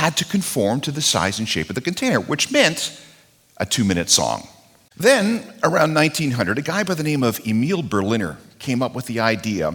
had 0.00 0.12
to 0.17 0.25
conform 0.37 0.81
to 0.81 0.91
the 0.91 1.05
size 1.12 1.38
and 1.41 1.49
shape 1.55 1.69
of 1.71 1.76
the 1.79 1.85
container, 1.91 2.21
which 2.31 2.45
meant 2.50 2.79
a 3.64 3.67
two 3.75 3.85
minute 3.91 4.11
song. 4.21 4.38
Then, 5.09 5.25
around 5.69 5.91
1900, 5.95 6.59
a 6.59 6.62
guy 6.73 6.83
by 6.91 6.95
the 7.00 7.07
name 7.11 7.23
of 7.31 7.35
Emil 7.50 7.83
Berliner 7.95 8.35
came 8.67 8.81
up 8.87 8.93
with 8.99 9.07
the 9.12 9.19
idea 9.35 9.67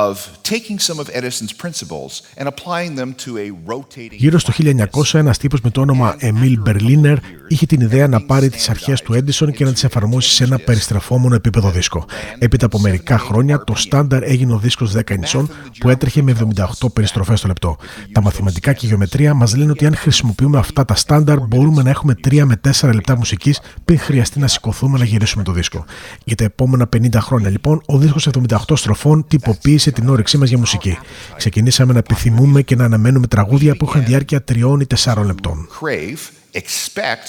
of 0.00 0.14
taking 0.52 0.78
some 0.88 0.98
of 1.02 1.06
Edison's 1.18 1.52
principles 1.62 2.12
and 2.38 2.46
applying 2.52 2.92
them 3.00 3.10
to 3.24 3.30
a 3.44 3.46
rotating. 3.72 4.18
Γύρω 4.18 4.38
στο 4.38 4.52
1900, 4.58 5.18
ένας 5.18 5.38
τύπος 5.38 5.60
με 5.60 5.70
το 5.70 5.80
όνομα 5.80 6.16
Εμίλ 6.18 6.58
Μπερλίνερ 6.60 7.18
είχε 7.48 7.66
την 7.66 7.80
ιδέα 7.80 8.08
να 8.08 8.20
πάρει 8.20 8.50
τις 8.50 8.68
αρχές 8.68 9.02
του 9.02 9.14
Έντισον 9.14 9.52
και 9.52 9.64
να 9.64 9.72
τις 9.72 9.84
εφαρμόσει 9.84 10.30
σε 10.30 10.44
ένα 10.44 10.58
περιστρεφόμενο 10.58 11.34
επίπεδο 11.34 11.70
δίσκο. 11.70 12.04
Έπειτα 12.38 12.66
από 12.66 12.78
μερικά 12.78 13.18
χρόνια, 13.18 13.64
το 13.64 13.74
στάνταρ 13.74 14.22
έγινε 14.22 14.52
ο 14.52 14.58
δίσκος 14.58 14.92
10 14.96 15.18
νησών 15.18 15.50
που 15.78 15.88
έτρεχε 15.88 16.22
με 16.22 16.36
78 16.82 16.92
περιστροφές 16.92 17.40
το 17.40 17.46
λεπτό. 17.46 17.76
Τα 18.12 18.22
μαθηματικά 18.22 18.72
και 18.72 18.86
η 18.86 18.88
γεωμετρία 18.88 19.34
μας 19.34 19.56
λένε 19.56 19.70
ότι 19.70 19.86
αν 19.86 19.96
χρησιμοποιούμε 19.96 20.58
αυτά 20.58 20.84
τα 20.84 20.94
στάνταρ, 20.94 21.38
μπορούμε 21.38 21.82
να 21.82 21.90
έχουμε 21.90 22.14
3 22.28 22.44
με 22.44 22.60
4 22.80 22.90
λεπτά 22.94 23.16
μουσικής 23.16 23.60
πριν 23.84 23.98
χρειαστεί 23.98 24.38
να 24.38 24.46
σηκωθούμε 24.46 24.98
να 24.98 25.04
γυρίσουμε 25.04 25.42
το 25.42 25.52
δίσκο. 25.52 25.84
Για 26.24 26.36
τα 26.36 26.44
επόμενα 26.44 26.88
50 26.96 27.08
χρόνια, 27.20 27.50
λοιπόν, 27.50 27.82
ο 27.86 27.98
δίσκος 27.98 28.28
78 28.48 28.56
στροφών 28.74 29.26
τυποποίησε 29.28 29.81
την 29.90 30.08
όρεξή 30.08 30.38
μας 30.38 30.48
για 30.48 30.58
μουσική. 30.58 30.98
Ξεκινήσαμε 31.36 31.92
να 31.92 31.98
επιθυμούμε 31.98 32.62
και 32.62 32.76
να 32.76 32.84
αναμένουμε 32.84 33.26
τραγούδια 33.26 33.76
που 33.76 33.84
είχαν 33.88 34.04
διάρκεια 34.04 34.44
3 34.52 34.80
ή 34.80 34.86
4 35.04 35.24
λεπτών. 35.24 35.68
Crave, 35.80 36.30
expect 36.54 37.28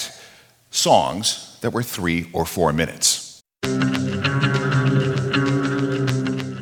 songs 0.72 1.26
that 1.60 1.72
were 1.72 1.82
three 1.82 2.20
or 2.32 2.44
four 2.44 2.72
minutes. 2.72 3.24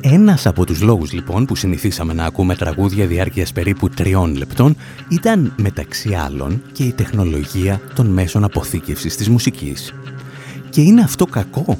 Ένας 0.01 0.45
από 0.45 0.65
τους 0.65 0.81
λόγους 0.81 1.11
λοιπόν 1.11 1.45
που 1.45 1.55
συνηθίσαμε 1.55 2.13
να 2.13 2.25
ακούμε 2.25 2.55
τραγούδια 2.55 3.07
διάρκειας 3.07 3.51
περίπου 3.51 3.89
τριών 3.89 4.35
λεπτών 4.35 4.75
ήταν 5.09 5.53
μεταξύ 5.57 6.13
άλλων 6.13 6.61
και 6.71 6.83
η 6.83 6.91
τεχνολογία 6.91 7.81
των 7.95 8.07
μέσων 8.07 8.43
αποθήκευσης 8.43 9.15
της 9.15 9.29
μουσικής. 9.29 9.93
Και 10.69 10.81
είναι 10.81 11.01
αυτό 11.01 11.25
κακό; 11.25 11.77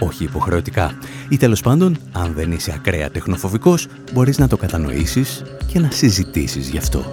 Όχι 0.00 0.24
υποχρεωτικά. 0.24 0.98
Ή 1.28 1.36
τέλος 1.36 1.60
πάντων, 1.60 1.96
αν 2.12 2.32
δεν 2.34 2.52
είσαι 2.52 2.72
ακραία 2.74 3.10
τεχνοφοβικός, 3.10 3.86
μπορείς 4.12 4.38
να 4.38 4.48
το 4.48 4.56
κατανοήσεις 4.56 5.42
και 5.66 5.78
να 5.78 5.90
συζητήσεις 5.90 6.68
γι' 6.68 6.78
αυτό. 6.78 7.10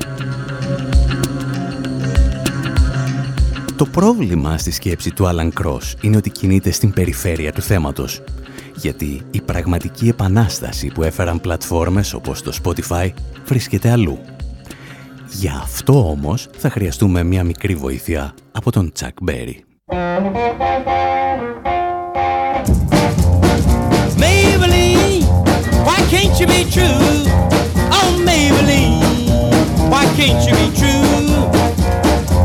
Το 3.75 3.85
πρόβλημα 3.85 4.57
στη 4.57 4.71
σκέψη 4.71 5.13
του 5.13 5.25
Alan 5.25 5.49
Cross 5.61 5.93
είναι 6.01 6.17
ότι 6.17 6.29
κινείται 6.29 6.71
στην 6.71 6.93
περιφέρεια 6.93 7.51
του 7.51 7.61
θέματος. 7.61 8.23
Γιατί 8.75 9.21
η 9.31 9.41
πραγματική 9.41 10.07
επανάσταση 10.07 10.87
που 10.87 11.03
έφεραν 11.03 11.41
πλατφόρμες 11.41 12.13
όπως 12.13 12.41
το 12.41 12.57
Spotify 12.63 13.09
βρίσκεται 13.45 13.91
αλλού. 13.91 14.19
Για 15.27 15.59
αυτό 15.63 16.09
όμως 16.09 16.47
θα 16.57 16.69
χρειαστούμε 16.69 17.23
μια 17.23 17.43
μικρή 17.43 17.75
βοήθεια 17.75 18.33
από 18.51 18.71
τον 18.71 18.91
Chuck 18.99 19.29
Berry. 19.29 19.55
can't 26.37 26.51
you 26.51 26.65
be 26.65 26.71
true? 26.71 26.85
Oh, 27.89 28.13
Maybelline, 28.21 29.89
why 29.89 30.05
can't 30.13 30.37
you 30.45 30.53
be 30.53 30.69
true? 30.77 31.01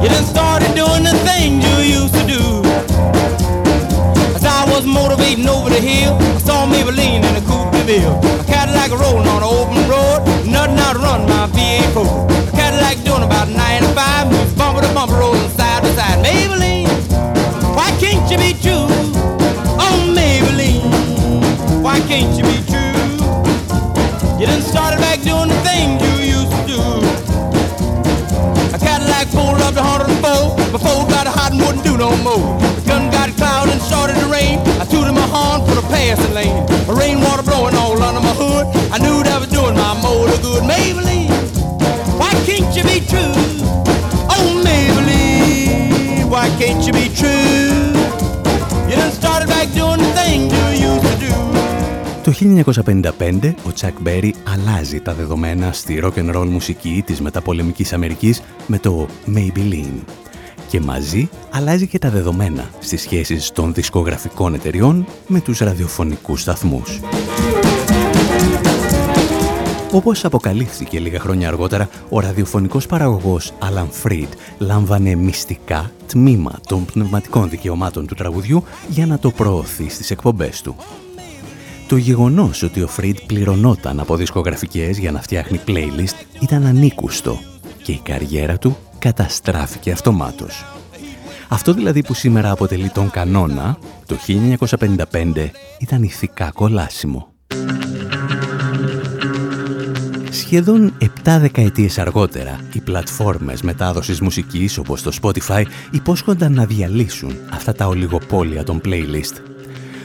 You 0.00 0.08
done 0.08 0.24
started 0.24 0.74
doing 0.74 1.04
the 1.04 1.12
things 1.28 1.60
you 1.60 2.00
used 2.00 2.14
to 2.14 2.24
do. 2.24 2.40
As 4.34 4.44
I 4.46 4.64
was 4.72 4.86
motivating 4.86 5.46
over 5.46 5.68
the 5.68 5.80
hill, 5.80 6.16
I 6.16 6.38
saw 6.38 6.66
Maybelline 6.66 7.20
in 7.20 7.36
a 7.36 7.44
coupe 7.44 7.72
de 7.72 7.84
ville. 7.84 8.16
A 8.40 8.44
Cadillac 8.44 8.92
rolling 8.92 9.28
on 9.28 9.42
an 9.42 9.50
open 9.60 9.84
road, 9.84 10.24
nothing 10.48 10.78
out 10.78 10.96
run 10.96 11.28
my 11.28 11.46
V8 11.52 11.92
Pro. 11.92 12.04
A 12.48 12.52
Cadillac 12.52 12.96
doing 13.04 13.24
about 13.24 13.50
95, 13.50 14.32
moves 14.32 14.54
bumper 14.54 14.80
to 14.80 14.94
bumper, 14.94 15.16
rolling 15.16 15.50
side 15.50 15.82
to 15.82 15.92
side. 15.92 16.24
Maybelline, 16.24 16.88
why 17.76 17.90
can't 18.00 18.24
you 18.30 18.38
be 18.38 18.54
true? 18.56 18.88
Oh, 19.76 20.14
Maybelline, 20.16 21.82
why 21.82 22.00
can't 22.08 22.34
you 22.38 22.44
be 22.44 22.61
wouldn't 31.72 31.86
do 31.88 31.96
no 31.96 32.12
more. 32.22 32.58
The 32.76 32.82
gun 32.86 33.10
got 33.10 33.30
cloud 33.36 33.68
and 33.68 33.80
started 33.80 34.16
to 34.20 34.26
rain. 34.26 34.58
I 34.80 34.84
tooted 34.84 35.14
my 35.14 35.26
horn 35.34 35.66
for 35.66 35.74
the 35.74 35.86
passing 35.88 36.34
lane. 36.34 36.66
The 36.88 36.94
rainwater 36.94 37.42
blowing 37.42 37.74
all 37.74 38.00
under 38.02 38.20
my 38.20 38.34
hood. 38.42 38.66
I 38.94 38.98
knew 38.98 39.22
that 39.22 39.38
was 39.40 39.48
doing 39.48 39.74
my 39.74 39.94
motor 40.04 40.36
good. 40.42 40.62
Maybelline, 40.72 41.32
why 42.20 42.32
can't 42.48 42.70
you 42.76 42.84
be 42.92 42.98
true? 43.12 43.36
Oh, 44.34 44.46
Maybelline, 44.66 46.28
why 46.32 46.46
can't 46.60 46.82
you 46.86 46.92
be 46.92 47.08
true? 47.20 47.96
You 48.88 48.94
done 49.00 49.12
started 49.20 49.48
back 49.48 49.68
doing 49.72 50.00
the 50.04 50.12
things 50.20 50.52
you 50.52 50.90
used 50.90 51.06
to 51.10 51.16
do. 51.26 51.32
Το 52.22 52.32
1955 52.32 53.54
ο 53.66 53.72
Τσακ 53.72 54.00
Μπέρι 54.00 54.34
αλλάζει 54.44 55.00
τα 55.00 55.14
δεδομένα 55.14 55.72
στη 55.72 56.02
rock 56.04 56.18
and 56.18 56.36
roll 56.36 56.46
μουσική 56.46 57.02
της 57.06 57.20
μεταπολεμικής 57.20 57.92
Αμερικής 57.92 58.42
με 58.66 58.78
το 58.78 59.06
Maybelline. 59.26 60.21
Και 60.72 60.80
μαζί 60.80 61.28
αλλάζει 61.50 61.86
και 61.86 61.98
τα 61.98 62.10
δεδομένα 62.10 62.70
στις 62.78 63.00
σχέσεις 63.00 63.50
των 63.50 63.74
δισκογραφικών 63.74 64.54
εταιριών 64.54 65.06
με 65.26 65.40
τους 65.40 65.58
ραδιοφωνικούς 65.58 66.40
σταθμούς. 66.40 67.00
Όπως 69.92 70.24
αποκαλύφθηκε 70.24 71.00
λίγα 71.00 71.20
χρόνια 71.20 71.48
αργότερα, 71.48 71.88
ο 72.08 72.20
ραδιοφωνικός 72.20 72.86
παραγωγός 72.86 73.52
Alan 73.58 73.86
Freed 74.02 74.28
λάμβανε 74.58 75.14
μυστικά 75.14 75.90
τμήμα 76.06 76.52
των 76.66 76.84
πνευματικών 76.84 77.48
δικαιωμάτων 77.48 78.06
του 78.06 78.14
τραγουδιού 78.14 78.64
για 78.88 79.06
να 79.06 79.18
το 79.18 79.30
προωθεί 79.30 79.88
στις 79.88 80.10
εκπομπές 80.10 80.62
του. 80.62 80.76
Το 81.88 81.96
γεγονός 81.96 82.62
ότι 82.62 82.82
ο 82.82 82.88
Φριντ 82.88 83.16
πληρωνόταν 83.26 84.00
από 84.00 84.16
δισκογραφικές 84.16 84.98
για 84.98 85.12
να 85.12 85.22
φτιάχνει 85.22 85.60
playlist 85.66 86.40
ήταν 86.40 86.66
ανήκουστο 86.66 87.38
και 87.82 87.92
η 87.92 88.00
καριέρα 88.04 88.58
του 88.58 88.76
καταστράφηκε 89.02 89.92
αυτομάτως. 89.92 90.64
Αυτό 91.48 91.72
δηλαδή 91.72 92.02
που 92.02 92.14
σήμερα 92.14 92.50
αποτελεί 92.50 92.88
τον 92.88 93.10
κανόνα, 93.10 93.78
το 94.06 94.16
1955 95.12 95.50
ήταν 95.78 96.02
ηθικά 96.02 96.50
κολάσιμο. 96.54 97.28
Σχεδόν 100.30 100.92
7 101.00 101.06
δεκαετίες 101.40 101.98
αργότερα, 101.98 102.60
οι 102.72 102.80
πλατφόρμες 102.80 103.62
μετάδοσης 103.62 104.20
μουσικής 104.20 104.78
όπως 104.78 105.02
το 105.02 105.12
Spotify 105.22 105.64
υπόσχονταν 105.90 106.52
να 106.52 106.64
διαλύσουν 106.64 107.36
αυτά 107.52 107.72
τα 107.72 107.86
ολιγοπόλια 107.86 108.64
των 108.64 108.80
playlist. 108.84 109.36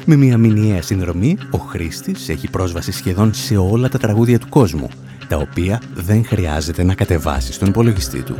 Με 0.06 0.16
μια 0.16 0.38
μηνιαία 0.38 0.82
συνδρομή, 0.82 1.38
ο 1.51 1.58
χρήστης 1.58 2.30
έχει 2.30 2.50
πρόσβαση 2.50 2.92
σχεδόν 2.92 3.34
σε 3.34 3.58
όλα 3.58 3.89
τα 3.89 3.98
τραγούδια 3.98 4.39
του 4.39 4.50
κόσμου, 4.50 4.89
τα 5.27 5.38
οποία 5.38 5.81
δεν 5.93 6.25
χρειάζεται 6.25 6.84
να 6.84 6.93
κατεβάσεις 6.93 7.55
στον 7.55 7.67
υπολογιστή 7.67 8.22
του. 8.22 8.36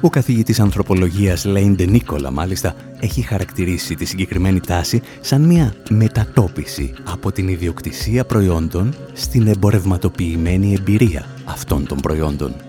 Ο 0.00 0.10
καθηγητής 0.10 0.60
ανθρωπολογίας 0.60 1.44
Λέιντε 1.44 1.84
Νίκολα, 1.84 2.30
μάλιστα, 2.30 2.74
έχει 3.00 3.22
χαρακτηρίσει 3.22 3.94
τη 3.94 4.04
συγκεκριμένη 4.04 4.60
τάση 4.60 5.02
σαν 5.20 5.42
μια 5.42 5.74
μετατόπιση 5.90 6.92
από 7.04 7.32
την 7.32 7.48
ιδιοκτησία 7.48 8.24
προϊόντων 8.24 8.94
στην 9.12 9.46
εμπορευματοποιημένη 9.46 10.74
εμπειρία 10.78 11.26
αυτών 11.44 11.86
των 11.86 12.00
προϊόντων. 12.00 12.67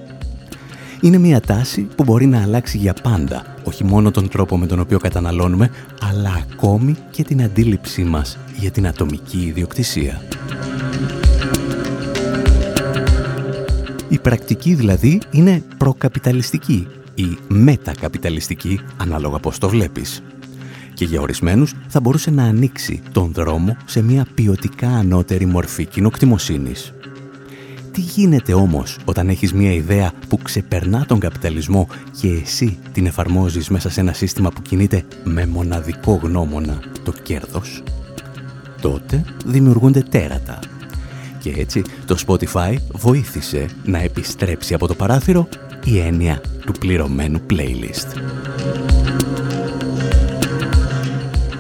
Είναι 1.01 1.17
μια 1.17 1.39
τάση 1.39 1.81
που 1.81 2.03
μπορεί 2.03 2.25
να 2.25 2.41
αλλάξει 2.41 2.77
για 2.77 2.93
πάντα, 2.93 3.55
όχι 3.63 3.83
μόνο 3.83 4.11
τον 4.11 4.29
τρόπο 4.29 4.57
με 4.57 4.65
τον 4.65 4.79
οποίο 4.79 4.99
καταναλώνουμε, 4.99 5.69
αλλά 6.09 6.45
ακόμη 6.51 6.95
και 7.11 7.23
την 7.23 7.43
αντίληψή 7.43 8.03
μας 8.03 8.37
για 8.57 8.71
την 8.71 8.87
ατομική 8.87 9.37
ιδιοκτησία. 9.37 10.21
Η 14.09 14.19
πρακτική 14.19 14.73
δηλαδή 14.73 15.21
είναι 15.31 15.63
προκαπιταλιστική 15.77 16.87
ή 17.15 17.37
μετακαπιταλιστική, 17.47 18.79
ανάλογα 18.97 19.39
πώς 19.39 19.57
το 19.57 19.69
βλέπεις. 19.69 20.23
Και 20.93 21.05
για 21.05 21.21
ορισμένους 21.21 21.73
θα 21.87 21.99
μπορούσε 21.99 22.31
να 22.31 22.43
ανοίξει 22.43 23.01
τον 23.11 23.31
δρόμο 23.33 23.77
σε 23.85 24.01
μια 24.01 24.27
ποιοτικά 24.33 24.89
ανώτερη 24.89 25.45
μορφή 25.45 25.85
κοινοκτημοσύνης. 25.85 26.93
Τι 27.99 28.05
γίνεται 28.05 28.53
όμως 28.53 28.97
όταν 29.05 29.29
έχεις 29.29 29.53
μια 29.53 29.73
ιδέα 29.73 30.11
που 30.27 30.37
ξεπερνά 30.37 31.05
τον 31.05 31.19
καπιταλισμό 31.19 31.87
και 32.21 32.27
εσύ 32.27 32.77
την 32.91 33.05
εφαρμόζεις 33.05 33.69
μέσα 33.69 33.89
σε 33.89 33.99
ένα 33.99 34.13
σύστημα 34.13 34.49
που 34.49 34.61
κινείται 34.61 35.03
με 35.23 35.45
μοναδικό 35.45 36.19
γνώμονα 36.23 36.79
το 37.03 37.13
κέρδος; 37.23 37.83
Τότε 38.81 39.25
δημιουργούνται 39.45 40.01
τέρατα. 40.01 40.59
Και 41.39 41.53
έτσι 41.57 41.83
το 42.05 42.17
Spotify 42.27 42.75
βοήθησε 42.91 43.65
να 43.83 43.99
επιστρέψει 43.99 44.73
από 44.73 44.88
το 44.88 44.95
παράθυρο 44.95 45.47
η 45.83 45.99
έννοια 45.99 46.41
του 46.65 46.71
πληρωμένου 46.71 47.39
playlist. 47.49 48.19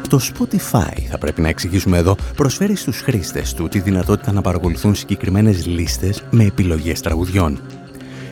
Το 0.09 0.19
Spotify, 0.33 1.01
θα 1.09 1.17
πρέπει 1.17 1.41
να 1.41 1.47
εξηγήσουμε 1.47 1.97
εδώ, 1.97 2.15
προσφέρει 2.35 2.75
στους 2.75 3.01
χρήστες 3.01 3.53
του 3.53 3.67
τη 3.67 3.79
δυνατότητα 3.79 4.31
να 4.31 4.41
παρακολουθούν 4.41 4.95
συγκεκριμένες 4.95 5.65
λίστες 5.65 6.23
με 6.29 6.43
επιλογές 6.43 7.01
τραγουδιών. 7.01 7.61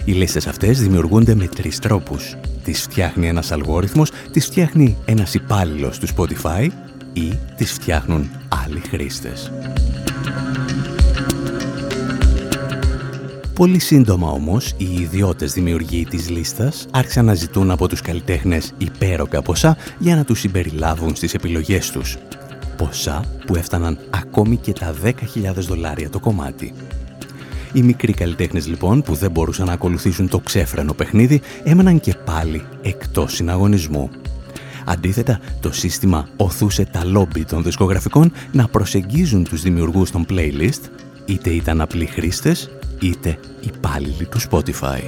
Οι 0.06 0.12
λίστες 0.12 0.48
αυτές 0.48 0.82
δημιουργούνται 0.82 1.36
με 1.36 1.48
τρεις 1.48 1.80
τρόπους. 1.80 2.36
Τις 2.64 2.82
φτιάχνει 2.82 3.28
ένας 3.28 3.52
αλγόριθμος, 3.52 4.12
τις 4.32 4.46
φτιάχνει 4.46 4.98
ένας 5.06 5.34
υπάλληλος 5.34 6.00
του 6.00 6.08
Spotify 6.08 6.68
ή 7.14 7.38
τις 7.56 7.72
φτιάχνουν 7.72 8.30
άλλοι 8.66 8.80
χρήστες. 8.80 9.52
Πολύ 13.58 13.80
σύντομα 13.80 14.30
όμως, 14.30 14.74
οι 14.78 14.94
ιδιώτες 14.94 15.54
δημιουργοί 15.54 16.06
της 16.06 16.30
λίστας 16.30 16.88
άρχισαν 16.92 17.26
να 17.26 17.34
ζητούν 17.34 17.72
από 17.72 17.88
τους 17.88 18.02
καλλιτέχνες 18.02 18.74
υπέροκα 18.78 19.42
ποσά 19.42 19.78
για 20.00 20.16
να 20.16 20.24
τους 20.24 20.40
συμπεριλάβουν 20.40 21.16
στις 21.16 21.34
επιλογές 21.34 21.92
τους. 21.92 22.18
Ποσά 22.78 23.24
που 23.46 23.56
έφταναν 23.56 23.98
ακόμη 24.10 24.58
και 24.58 24.74
τα 24.74 24.94
10.000 25.04 25.14
δολάρια 25.54 26.10
το 26.10 26.20
κομμάτι. 26.20 26.74
Οι 27.74 27.82
μικροί 27.82 28.14
καλλιτέχνες 28.14 28.68
λοιπόν 28.68 29.02
που 29.02 29.14
δεν 29.14 29.32
μπορούσαν 29.32 29.66
να 29.66 29.74
ακολουθήσουν 29.74 30.30
το 30.30 30.40
ξέφρενο 30.40 30.94
παιχνίδι 30.94 31.42
έμεναν 31.64 32.00
και 32.00 32.16
πάλι 32.26 32.64
εκτός 32.82 33.34
συναγωνισμού. 33.34 34.10
Αντίθετα, 34.86 35.40
το 35.60 35.72
σύστημα 35.72 36.28
οθούσε 36.38 36.86
τα 36.86 37.06
λόμπι 37.06 37.46
των 37.46 37.64
δισκογραφικών 37.64 38.32
να 38.52 38.68
προσεγγίζουν 38.68 39.44
τους 39.44 39.62
δημιουργούς 39.62 40.12
των 40.12 40.26
playlist, 40.30 40.82
είτε 41.26 41.50
ήταν 41.50 41.82
απλοί 41.82 42.06
χρήστες, 42.06 42.70
είτε 43.02 43.40
υπάλληλοι 43.62 44.26
του 44.26 44.40
Spotify. 44.50 45.02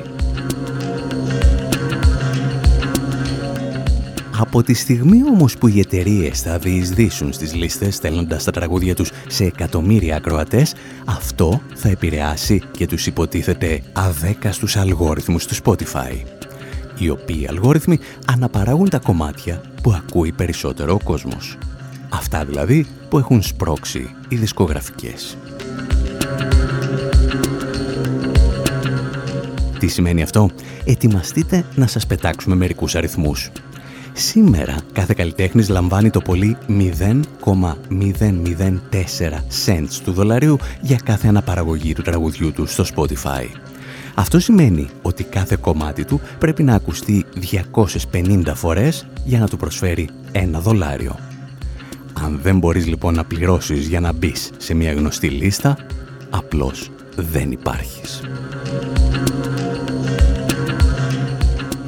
Από 4.39 4.63
τη 4.63 4.73
στιγμή 4.73 5.23
όμως 5.23 5.57
που 5.57 5.67
οι 5.67 5.79
εταιρείες 5.79 6.41
θα 6.41 6.57
διεισδύσουν 6.57 7.33
στις 7.33 7.53
λίστες 7.53 7.95
στέλνοντας 7.95 8.43
τα 8.43 8.51
τραγούδια 8.51 8.95
τους 8.95 9.11
σε 9.27 9.43
εκατομμύρια 9.43 10.15
ακροατές, 10.15 10.73
αυτό 11.05 11.61
θα 11.75 11.89
επηρεάσει 11.89 12.61
και 12.71 12.87
τους 12.87 13.07
υποτίθεται 13.07 13.81
αδέκαστους 13.93 14.75
αλγόριθμους 14.75 15.45
του 15.45 15.55
Spotify, 15.63 16.23
οι 16.97 17.09
οποίοι 17.09 17.47
αλγόριθμοι 17.47 17.99
αναπαράγουν 18.25 18.89
τα 18.89 18.99
κομμάτια 18.99 19.61
που 19.83 19.93
ακούει 19.93 20.31
περισσότερο 20.31 20.93
ο 20.93 21.03
κόσμος. 21.03 21.57
Αυτά 22.09 22.45
δηλαδή 22.45 22.87
που 23.09 23.17
έχουν 23.17 23.41
σπρώξει 23.41 24.15
οι 24.27 24.35
δισκογραφικές. 24.35 25.37
Τι 29.79 29.87
σημαίνει 29.87 30.21
αυτό; 30.21 30.49
Ετοιμαστείτε 30.85 31.65
να 31.75 31.87
σας 31.87 32.07
πετάξουμε 32.07 32.55
μερικούς 32.55 32.95
αριθμούς. 32.95 33.51
Σήμερα 34.13 34.75
κάθε 34.93 35.13
καλλιτέχνης 35.17 35.69
λαμβάνει 35.69 36.09
το 36.09 36.21
πολύ 36.21 36.57
0,004 36.67 39.43
cents 39.65 39.99
του 40.03 40.11
δολαρίου 40.11 40.57
για 40.81 40.99
κάθε 41.03 41.27
αναπαραγωγή 41.27 41.93
του 41.93 42.01
τραγουδιού 42.01 42.51
του 42.51 42.65
στο 42.65 42.83
Spotify. 42.95 43.45
Αυτό 44.15 44.39
σημαίνει 44.39 44.87
ότι 45.01 45.23
κάθε 45.23 45.57
κομμάτι 45.61 46.05
του 46.05 46.21
πρέπει 46.39 46.63
να 46.63 46.75
ακουστεί 46.75 47.25
250 48.11 48.51
φορές 48.55 49.07
για 49.25 49.39
να 49.39 49.47
του 49.47 49.57
προσφέρει 49.57 50.09
ένα 50.31 50.59
δολάριο. 50.59 51.15
Αν 52.23 52.39
δεν 52.41 52.57
μπορείς 52.57 52.87
λοιπόν 52.87 53.13
να 53.13 53.23
πληρώσεις 53.23 53.87
για 53.87 53.99
να 53.99 54.13
μπεις 54.13 54.49
σε 54.57 54.73
μια 54.73 54.93
γνωστή 54.93 55.27
λίστα, 55.27 55.77
απλώς 56.29 56.91
δεν 57.15 57.51
υπάρχεις. 57.51 58.21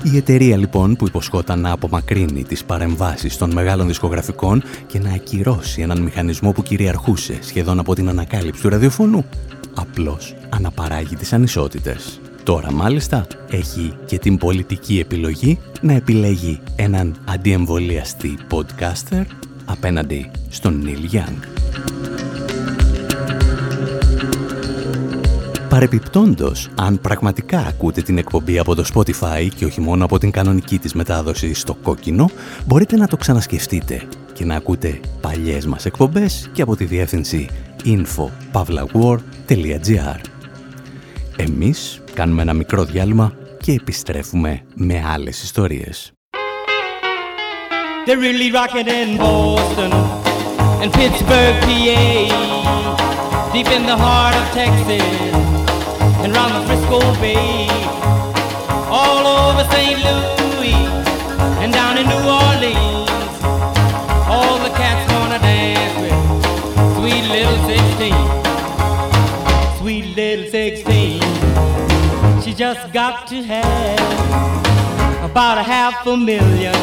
Η 0.04 0.18
εταιρεία 0.18 0.58
λοιπόν 0.58 0.96
που 0.96 1.08
υποσχόταν 1.08 1.60
να 1.60 1.72
απομακρύνει 1.72 2.44
τις 2.44 2.64
παρεμβάσεις 2.64 3.38
των 3.38 3.52
μεγάλων 3.52 3.88
δισκογραφικών 3.88 4.64
και 4.88 5.00
να 5.00 5.14
ακυρώσει 5.14 5.82
έναν 5.82 6.02
μηχανισμό 6.02 6.52
που 6.52 6.64
κυριαρχούσε 6.64 7.38
σχεδόν 7.42 7.80
από 7.80 7.96
την 7.96 8.10
ανακάλυψη 8.10 8.62
του 8.62 8.70
ραδιοφωνού, 8.70 9.26
απλώς 9.74 10.36
αναπαράγει 10.50 11.16
τις 11.16 11.34
ανισότητες. 11.34 12.20
Τώρα 12.44 12.72
μάλιστα 12.72 13.28
έχει 13.50 13.94
και 14.06 14.18
την 14.18 14.38
πολιτική 14.38 15.00
επιλογή 15.00 15.60
να 15.82 15.94
επιλέγει 15.94 16.60
έναν 16.76 17.16
αντιεμβολιαστή 17.26 18.38
podcaster 18.50 19.24
απέναντι 19.66 20.32
στον 20.50 20.84
Neil 20.86 21.16
Young. 21.16 21.38
Παρεπιπτόντος, 25.72 26.70
αν 26.76 27.00
πραγματικά 27.00 27.60
ακούτε 27.60 28.02
την 28.02 28.18
εκπομπή 28.18 28.60
από 28.60 28.76
το 28.76 28.86
Spotify 28.94 29.48
και 29.56 29.66
όχι 29.66 29.82
μόνο 29.82 30.06
από 30.06 30.18
την 30.18 30.32
κανονική 30.32 30.80
της 30.80 30.94
μετάδοση 30.94 31.54
στο 31.54 31.74
κόκκινο, 31.74 32.30
μπορείτε 32.66 32.98
να 32.98 33.08
το 33.08 33.18
ξανασκεφτείτε 33.18 34.08
και 34.34 34.46
να 34.46 34.56
ακούτε 34.56 35.00
παλιές 35.22 35.66
μας 35.66 35.86
εκπομπές 35.86 36.50
και 36.54 36.62
από 36.62 36.76
τη 36.76 36.86
διεύθυνση 36.86 37.50
info.pavlawar.gr 37.86 40.20
Εμείς 41.36 42.02
κάνουμε 42.14 42.42
ένα 42.42 42.54
μικρό 42.54 42.84
διάλειμμα 42.84 43.34
και 43.62 43.72
επιστρέφουμε 43.72 44.62
με 44.76 45.04
άλλες 45.14 45.44
ιστορίες. 45.44 46.12
They're 48.06 48.22
really 48.28 48.50
rocking 48.60 48.90
in 49.00 49.10
Boston 49.18 49.92
and 50.82 50.90
Pittsburgh, 50.98 51.56
PA, 51.66 52.04
deep 53.54 53.70
in 53.78 53.84
the 53.92 53.98
heart 54.04 54.36
of 54.42 54.46
Texas 54.60 55.51
and 56.24 56.36
round 56.36 56.54
the 56.54 56.62
Frisco 56.68 57.00
Bay, 57.20 57.68
all 58.90 59.26
over 59.26 59.64
St. 59.72 59.98
Louis 60.08 60.74
and 61.62 61.74
down 61.74 61.98
in 61.98 62.06
New 62.08 62.24
Orleans. 62.42 63.10
All 64.28 64.60
the 64.60 64.70
cats 64.70 65.12
wanna 65.14 65.40
dance 65.40 65.96
with 66.02 66.14
sweet 66.98 67.26
little 67.36 67.58
16, 67.66 68.14
sweet 69.80 70.16
little 70.16 70.48
16. 70.52 71.22
She 72.44 72.54
just 72.54 72.94
got 72.94 73.28
to 73.28 73.42
have 73.44 75.22
about 75.24 75.58
a 75.58 75.64
half 75.64 76.06
a 76.06 76.16
million 76.16 76.76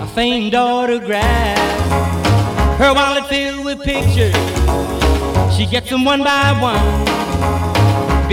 a 0.00 0.06
famed 0.14 0.54
autograph, 0.54 1.58
Her 2.78 2.94
wallet 2.94 3.26
filled 3.26 3.64
with 3.64 3.82
pictures. 3.82 4.34
She 5.56 5.66
gets 5.66 5.90
them 5.90 6.04
one 6.04 6.22
by 6.24 6.52
one. 6.60 7.04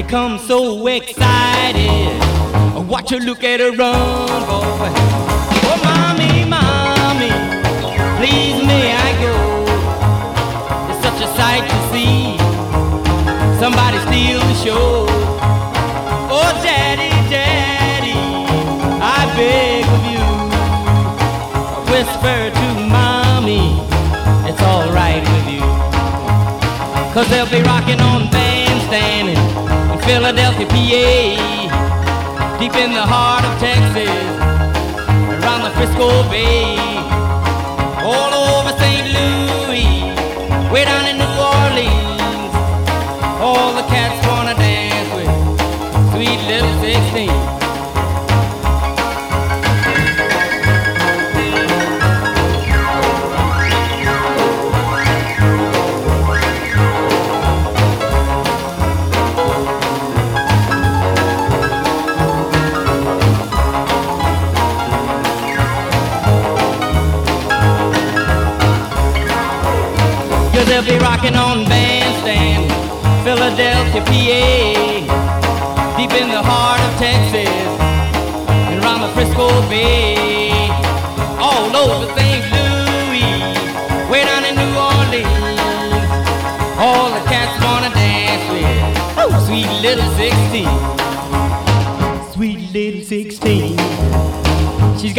Becomes 0.02 0.42
so 0.48 0.88
excited. 0.88 2.10
I 2.76 2.80
watch 2.90 3.12
her 3.12 3.20
look 3.20 3.44
at 3.44 3.60
her 3.60 3.70
run, 3.70 4.42
boy. 4.50 4.90
Oh, 5.70 5.78
mommy, 5.86 6.44
mommy, 6.44 7.30
please 8.18 8.66
may 8.66 8.98
I 8.98 9.10
go? 9.22 9.36
It's 10.90 11.02
such 11.06 11.22
a 11.22 11.30
sight 11.38 11.70
to 11.70 11.78
see. 11.94 12.36
Somebody 13.60 14.00
steal 14.10 14.40
the 14.40 14.56
show. 14.56 15.06
Oh, 16.34 16.52
daddy, 16.64 17.14
daddy, 17.30 18.18
I 19.00 19.20
beg 19.38 19.86
of 19.86 20.04
you 20.12 20.26
whisper 21.92 22.50
to 22.50 22.68
mommy 22.90 23.82
it's 24.50 24.62
all 24.64 24.92
right 24.92 25.22
with 25.22 25.54
you. 25.54 25.62
Cause 27.14 27.30
they'll 27.30 27.50
be 27.50 27.62
rocking 27.62 28.00
on 28.02 28.32
bandstand 28.32 29.30
in 29.30 29.61
Philadelphia, 30.06 30.68
PA, 30.68 32.58
deep 32.60 32.76
in 32.76 32.92
the 32.94 33.06
heart 33.06 33.44
of 33.46 33.54
Texas, 33.60 34.10
around 35.38 35.62
the 35.64 35.72
Frisco 35.78 36.10
Bay, 36.30 36.76
all 38.02 38.34
over 38.34 38.72
St. 38.82 39.08
Louis, 39.16 40.14
way 40.72 40.84
down 40.86 41.06
in 41.06 41.18
New 41.18 41.34
Orleans. 41.38 42.54
All 43.42 43.74
the 43.74 43.86
cats 43.94 44.31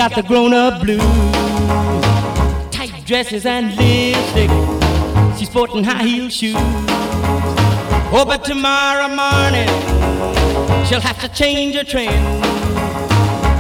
got 0.08 0.16
the 0.16 0.22
grown-up 0.24 0.82
blues, 0.82 1.00
tight 2.72 2.90
dresses 3.06 3.46
and 3.46 3.66
lipstick. 3.76 4.50
She's 5.38 5.48
sporting 5.48 5.84
high 5.84 6.02
heel 6.02 6.28
shoes. 6.28 6.56
Oh, 8.10 8.24
but 8.26 8.42
tomorrow 8.42 9.06
morning 9.06 9.68
she'll 10.86 11.00
have 11.00 11.20
to 11.20 11.28
change 11.28 11.76
her 11.76 11.84
trend 11.84 12.26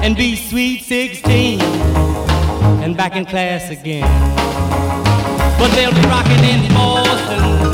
and 0.02 0.16
be 0.16 0.34
sweet 0.34 0.82
16 0.82 1.60
and 2.82 2.96
back 2.96 3.14
in 3.14 3.24
class 3.24 3.70
again. 3.70 4.10
But 5.60 5.70
they'll 5.76 5.94
be 5.94 6.06
rocking 6.10 6.42
in 6.42 6.66
Boston, 6.74 7.70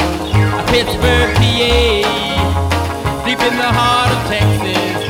Pittsburgh, 0.67 1.35
PA, 1.41 3.25
deep 3.25 3.41
in 3.41 3.57
the 3.57 3.73
heart 3.81 4.13
of 4.13 4.21
Texas 4.29 5.09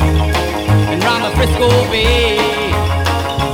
and 0.91 1.03
round 1.03 1.25
the 1.25 1.31
Frisco 1.35 1.67
Bay, 1.91 2.68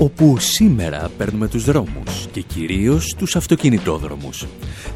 όπου 0.00 0.36
σήμερα 0.38 1.10
παίρνουμε 1.16 1.48
τους 1.48 1.64
δρόμους 1.64 2.28
και 2.32 2.40
κυρίως 2.40 3.14
τους 3.18 3.36
αυτοκινητόδρομους. 3.36 4.46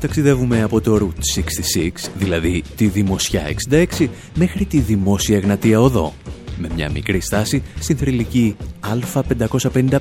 Ταξιδεύουμε 0.00 0.62
από 0.62 0.80
το 0.80 0.96
Route 0.96 1.40
66, 1.78 2.10
δηλαδή 2.14 2.62
τη 2.76 2.86
Δημοσιά 2.86 3.42
66, 3.70 4.08
μέχρι 4.34 4.64
τη 4.64 4.80
Δημόσια 4.80 5.36
Εγνατία 5.36 5.80
Οδό, 5.80 6.12
με 6.58 6.68
μια 6.74 6.90
μικρή 6.90 7.20
στάση 7.20 7.62
στην 7.80 7.96
θρηλυκή 7.96 8.56
Α555 8.80 9.98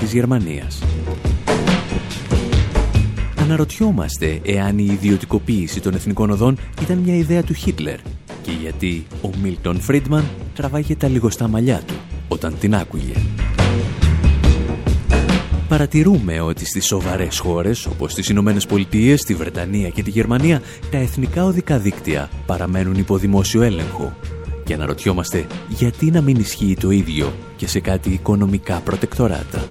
της 0.00 0.12
Γερμανίας. 0.12 0.82
Αναρωτιόμαστε 3.36 4.40
εάν 4.44 4.78
η 4.78 4.88
ιδιωτικοποίηση 4.90 5.80
των 5.80 5.94
εθνικών 5.94 6.30
οδών 6.30 6.58
ήταν 6.82 6.98
μια 6.98 7.14
ιδέα 7.14 7.42
του 7.42 7.54
Χίτλερ 7.54 7.98
και 8.42 8.50
γιατί 8.60 9.06
ο 9.22 9.30
Μίλτον 9.42 9.80
Φρίντμαν 9.80 10.24
τραβάγε 10.54 10.96
τα 10.96 11.08
λιγοστά 11.08 11.48
μαλλιά 11.48 11.82
του 11.86 11.94
όταν 12.28 12.58
την 12.60 12.74
άκουγε. 12.74 13.14
Παρατηρούμε 15.68 16.40
ότι 16.40 16.64
στις 16.64 16.86
σοβαρές 16.86 17.38
χώρες, 17.38 17.86
όπως 17.86 18.12
στις 18.12 18.28
Ηνωμένες 18.28 18.66
Πολιτείες, 18.66 19.22
τη 19.22 19.34
Βρετανία 19.34 19.88
και 19.88 20.02
τη 20.02 20.10
Γερμανία, 20.10 20.62
τα 20.90 20.98
εθνικά 20.98 21.44
οδικά 21.44 21.78
δίκτυα 21.78 22.30
παραμένουν 22.46 22.94
υπό 22.94 23.16
δημόσιο 23.16 23.62
έλεγχο. 23.62 24.16
Και 24.64 24.74
αναρωτιόμαστε 24.74 25.46
γιατί 25.68 26.10
να 26.10 26.20
μην 26.20 26.36
ισχύει 26.36 26.76
το 26.80 26.90
ίδιο 26.90 27.32
και 27.56 27.66
σε 27.66 27.80
κάτι 27.80 28.10
οικονομικά 28.10 28.80
προτεκτοράτα. 28.80 29.68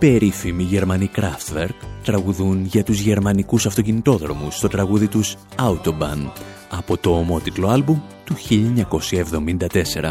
Περίφημοι 0.00 0.62
Γερμανοί 0.62 1.10
Kraftwerk 1.16 1.74
τραγουδούν 2.04 2.64
για 2.64 2.84
τους 2.84 3.00
γερμανικούς 3.00 3.66
αυτοκινητόδρομους 3.66 4.56
στο 4.56 4.68
τραγούδι 4.68 5.08
τους 5.08 5.36
Autobahn 5.56 6.30
από 6.70 6.96
το 6.96 7.10
ομότιτλο 7.10 7.68
άλμπουμ 7.68 8.00
του 8.24 8.34
1974. 10.00 10.10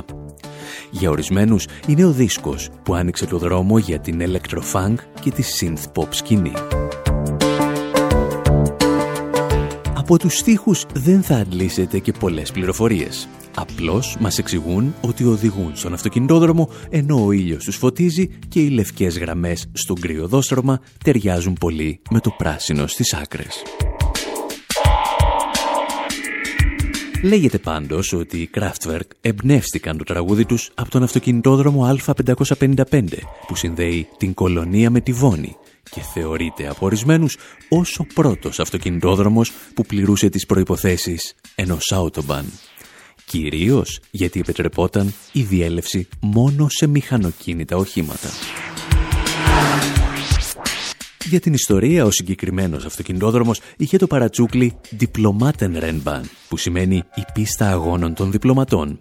Για 0.91 1.09
ορισμένους 1.09 1.67
είναι 1.87 2.05
ο 2.05 2.11
δίσκος 2.11 2.69
που 2.83 2.95
άνοιξε 2.95 3.25
το 3.25 3.37
δρόμο 3.37 3.77
για 3.77 3.99
την 3.99 4.21
electro-funk 4.21 4.95
και 5.21 5.31
τη 5.31 5.43
synth-pop 5.59 6.07
σκηνή. 6.09 6.53
Από 10.09 10.19
τους 10.19 10.37
στίχους 10.37 10.85
δεν 10.93 11.21
θα 11.21 11.35
αντλήσετε 11.35 11.99
και 11.99 12.11
πολλές 12.11 12.51
πληροφορίες. 12.51 13.27
Απλώς 13.55 14.17
μας 14.19 14.37
εξηγούν 14.37 14.95
ότι 15.01 15.23
οδηγούν 15.23 15.75
στον 15.75 15.93
αυτοκινητόδρομο 15.93 16.69
ενώ 16.89 17.25
ο 17.25 17.31
ήλιος 17.31 17.63
τους 17.63 17.75
φωτίζει 17.75 18.27
και 18.47 18.59
οι 18.59 18.69
λευκές 18.69 19.17
γραμμές 19.17 19.69
στο 19.73 19.93
κρυοδόστρωμα 19.93 20.79
ταιριάζουν 21.03 21.53
πολύ 21.53 22.01
με 22.09 22.19
το 22.19 22.29
πράσινο 22.37 22.87
στις 22.87 23.13
άκρες. 23.13 23.63
Λέγεται 27.23 27.57
πάντως 27.57 28.13
ότι 28.13 28.37
οι 28.37 28.49
Kraftwerk 28.53 29.09
εμπνεύστηκαν 29.21 29.97
το 29.97 30.03
τραγούδι 30.03 30.45
τους 30.45 30.71
από 30.73 30.89
τον 30.89 31.03
αυτοκινητόδρομο 31.03 31.95
Α555 32.05 33.03
που 33.47 33.55
συνδέει 33.55 34.07
την 34.17 34.33
κολονία 34.33 34.89
με 34.89 35.01
τη 35.01 35.11
Βόνη 35.11 35.55
και 35.89 36.01
θεωρείται 36.13 36.67
από 36.67 36.85
ορισμένους 36.85 37.37
ως 37.69 37.99
ο 37.99 38.05
πρώτος 38.13 38.59
αυτοκινητόδρομος 38.59 39.51
που 39.73 39.85
πληρούσε 39.85 40.29
τις 40.29 40.45
προϋποθέσεις 40.45 41.33
ενός 41.55 41.93
Autobahn. 41.95 42.45
Κυρίως 43.25 43.99
γιατί 44.11 44.39
επιτρεπόταν 44.39 45.13
η 45.31 45.41
διέλευση 45.41 46.07
μόνο 46.21 46.67
σε 46.69 46.87
μηχανοκίνητα 46.87 47.75
οχήματα. 47.75 48.29
Για 51.29 51.39
την 51.39 51.53
ιστορία, 51.53 52.05
ο 52.05 52.11
συγκεκριμένος 52.11 52.85
αυτοκινητόδρομος 52.85 53.61
είχε 53.77 53.97
το 53.97 54.07
παρατσούκλι 54.07 54.75
Diplomatenrennbahn, 54.99 56.21
που 56.49 56.57
σημαίνει 56.57 56.95
η 56.95 57.23
πίστα 57.33 57.69
αγώνων 57.69 58.13
των 58.13 58.31
διπλωματών. 58.31 58.99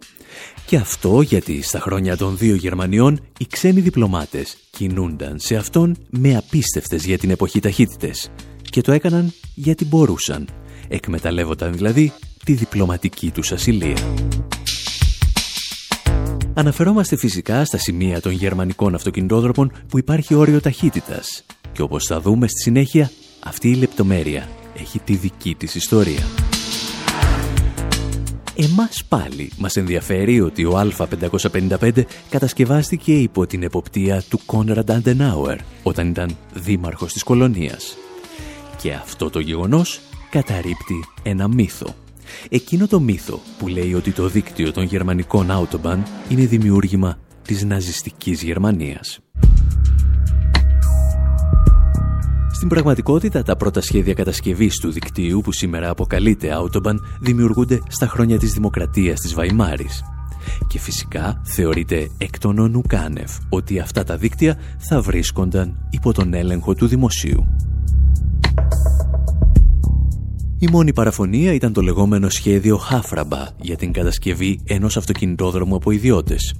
Και 0.68 0.76
αυτό 0.76 1.20
γιατί 1.20 1.62
στα 1.62 1.80
χρόνια 1.80 2.16
των 2.16 2.36
δύο 2.36 2.54
Γερμανιών 2.54 3.20
οι 3.38 3.46
ξένοι 3.46 3.80
διπλωμάτες 3.80 4.56
κινούνταν 4.70 5.38
σε 5.38 5.56
αυτόν 5.56 5.96
με 6.10 6.36
απίστευτες 6.36 7.04
για 7.04 7.18
την 7.18 7.30
εποχή 7.30 7.60
ταχύτητες. 7.60 8.30
Και 8.62 8.80
το 8.80 8.92
έκαναν 8.92 9.32
γιατί 9.54 9.84
μπορούσαν. 9.84 10.48
Εκμεταλλεύονταν 10.88 11.72
δηλαδή 11.72 12.12
τη 12.44 12.52
διπλωματική 12.52 13.30
τους 13.30 13.52
ασυλία. 13.52 14.14
Αναφερόμαστε 16.54 17.16
φυσικά 17.16 17.64
στα 17.64 17.78
σημεία 17.78 18.20
των 18.20 18.32
γερμανικών 18.32 18.94
αυτοκινητόδρομων 18.94 19.72
που 19.88 19.98
υπάρχει 19.98 20.34
όριο 20.34 20.60
ταχύτητας. 20.60 21.44
Και 21.72 21.82
όπως 21.82 22.04
θα 22.04 22.20
δούμε 22.20 22.48
στη 22.48 22.60
συνέχεια, 22.60 23.10
αυτή 23.44 23.68
η 23.68 23.74
λεπτομέρεια 23.74 24.48
έχει 24.76 24.98
τη 24.98 25.16
δική 25.16 25.54
της 25.54 25.74
ιστορία. 25.74 26.22
Εμάς 28.60 29.04
πάλι 29.08 29.50
μας 29.58 29.76
ενδιαφέρει 29.76 30.40
ότι 30.40 30.64
ο 30.64 30.92
Α555 30.98 32.02
κατασκευάστηκε 32.28 33.12
υπό 33.12 33.46
την 33.46 33.62
εποπτεία 33.62 34.22
του 34.28 34.40
Κόνραντ 34.46 34.90
Αντενάουερ 34.90 35.58
όταν 35.82 36.08
ήταν 36.08 36.36
δήμαρχος 36.54 37.12
της 37.12 37.22
κολονίας. 37.22 37.96
Και 38.82 38.92
αυτό 38.92 39.30
το 39.30 39.38
γεγονός 39.38 40.00
καταρρύπτει 40.30 41.04
ένα 41.22 41.48
μύθο. 41.48 41.94
Εκείνο 42.48 42.86
το 42.86 43.00
μύθο 43.00 43.40
που 43.58 43.68
λέει 43.68 43.94
ότι 43.94 44.10
το 44.12 44.28
δίκτυο 44.28 44.72
των 44.72 44.84
γερμανικών 44.84 45.46
Autobahn 45.50 45.98
είναι 46.28 46.46
δημιούργημα 46.46 47.18
της 47.42 47.64
ναζιστικής 47.64 48.42
Γερμανίας. 48.42 49.20
Στην 52.58 52.70
πραγματικότητα, 52.70 53.42
τα 53.42 53.56
πρώτα 53.56 53.80
σχέδια 53.80 54.14
κατασκευής 54.14 54.78
του 54.78 54.90
δικτύου 54.90 55.40
που 55.40 55.52
σήμερα 55.52 55.90
αποκαλείται 55.90 56.48
Autobahn 56.56 56.94
δημιουργούνται 57.20 57.80
στα 57.88 58.06
χρόνια 58.06 58.38
της 58.38 58.52
δημοκρατίας 58.52 59.20
της 59.20 59.34
Βαϊμάρης. 59.34 60.04
Και 60.66 60.78
φυσικά 60.78 61.40
θεωρείται 61.44 62.10
εκ 62.18 62.38
των 62.38 62.58
όνου 62.58 62.82
κάνευ 62.86 63.30
ότι 63.48 63.78
αυτά 63.78 64.04
τα 64.04 64.16
δίκτυα 64.16 64.58
θα 64.78 65.00
βρίσκονταν 65.00 65.88
υπό 65.90 66.12
τον 66.12 66.34
έλεγχο 66.34 66.74
του 66.74 66.86
δημοσίου. 66.86 67.46
Η 70.58 70.68
μόνη 70.70 70.92
παραφωνία 70.92 71.52
ήταν 71.52 71.72
το 71.72 71.80
λεγόμενο 71.80 72.28
σχέδιο 72.28 72.76
Χάφραμπα 72.76 73.46
για 73.60 73.76
την 73.76 73.92
κατασκευή 73.92 74.60
ενός 74.64 74.96
αυτοκινητόδρομου 74.96 75.74
από 75.74 75.90
ιδιώτες. 75.90 76.54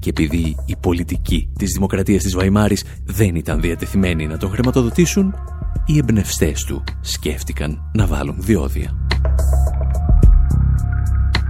Και 0.00 0.10
επειδή 0.10 0.56
οι 0.66 0.76
πολιτικοί 0.80 1.48
της 1.58 1.72
Δημοκρατίας 1.72 2.22
της 2.22 2.34
Βαϊμάρης 2.34 2.84
δεν 3.04 3.34
ήταν 3.34 3.60
διατεθειμένοι 3.60 4.26
να 4.26 4.36
τον 4.36 4.50
χρηματοδοτήσουν, 4.50 5.34
οι 5.86 5.98
εμπνευστές 5.98 6.64
του 6.64 6.84
σκέφτηκαν 7.00 7.90
να 7.94 8.06
βάλουν 8.06 8.36
διόδια. 8.38 8.96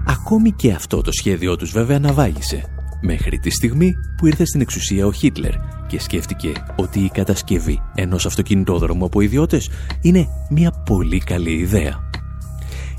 Ακόμη 0.06 0.52
και 0.52 0.72
αυτό 0.72 1.02
το 1.02 1.12
σχέδιό 1.12 1.56
τους 1.56 1.70
βέβαια 1.70 1.96
αναβάγησε, 1.96 2.64
μέχρι 3.02 3.38
τη 3.38 3.50
στιγμή 3.50 3.94
που 4.16 4.26
ήρθε 4.26 4.44
στην 4.44 4.60
εξουσία 4.60 5.06
ο 5.06 5.12
Χίτλερ 5.12 5.54
και 5.86 6.00
σκέφτηκε 6.00 6.52
ότι 6.76 7.00
η 7.00 7.08
κατασκευή 7.08 7.80
ενός 7.94 8.26
αυτοκινητόδρομου 8.26 9.04
από 9.04 9.20
ιδιώτες 9.20 9.70
είναι 10.00 10.28
μια 10.50 10.70
πολύ 10.70 11.18
καλή 11.18 11.52
ιδέα. 11.52 12.06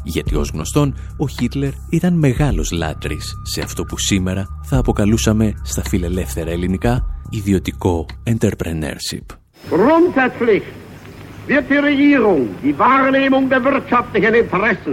Γιατί 0.07 0.35
ως 0.35 0.49
γνωστόν, 0.53 0.95
ο 1.17 1.27
Χίτλερ 1.27 1.71
ήταν 1.89 2.13
μεγάλος 2.13 2.71
λάτρης 2.71 3.33
σε 3.43 3.61
αυτό 3.61 3.83
που 3.83 3.97
σήμερα 3.99 4.47
θα 4.63 4.77
αποκαλούσαμε 4.77 5.53
στα 5.63 5.83
φιλελεύθερα 5.83 6.51
ελληνικά 6.51 7.05
ιδιωτικό 7.29 8.05
entrepreneurship. 8.23 9.25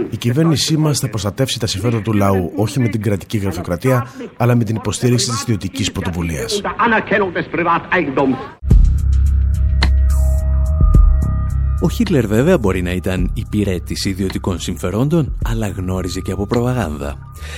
Η 0.09 0.17
κυβέρνησή 0.17 0.77
μας 0.77 0.99
θα 0.99 1.09
προστατεύσει 1.09 1.59
τα 1.59 1.67
συμφέροντα 1.67 2.01
του 2.01 2.13
λαού 2.13 2.51
όχι 2.55 2.79
με 2.79 2.87
την 2.87 3.01
κρατική 3.01 3.37
γραφειοκρατία, 3.37 4.07
αλλά 4.37 4.55
με 4.55 4.63
την 4.63 4.75
υποστήριξη 4.75 5.29
της 5.29 5.41
ιδιωτικής 5.41 5.91
πρωτοβουλίας. 5.91 6.61
Ο 11.85 11.89
Χίτλερ 11.89 12.27
βέβαια 12.27 12.57
μπορεί 12.57 12.81
να 12.81 12.91
ήταν 12.91 13.31
υπηρέτης 13.33 14.05
ιδιωτικών 14.05 14.59
συμφερόντων, 14.59 15.37
αλλά 15.43 15.67
γνώριζε 15.67 16.19
και 16.19 16.31
από 16.31 16.47
προπαγάνδα. 16.47 17.17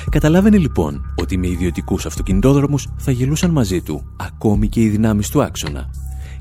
Καταλάβαινε 0.09 0.57
λοιπόν 0.57 1.13
ότι 1.15 1.37
με 1.37 1.47
ιδιωτικούς 1.47 2.05
αυτοκινητόδρομους 2.05 2.87
θα 2.97 3.11
γελούσαν 3.11 3.51
μαζί 3.51 3.81
του, 3.81 4.13
ακόμη 4.17 4.67
και 4.67 4.81
οι 4.81 4.89
δυνάμεις 4.89 5.29
του 5.29 5.43
άξονα. 5.43 5.89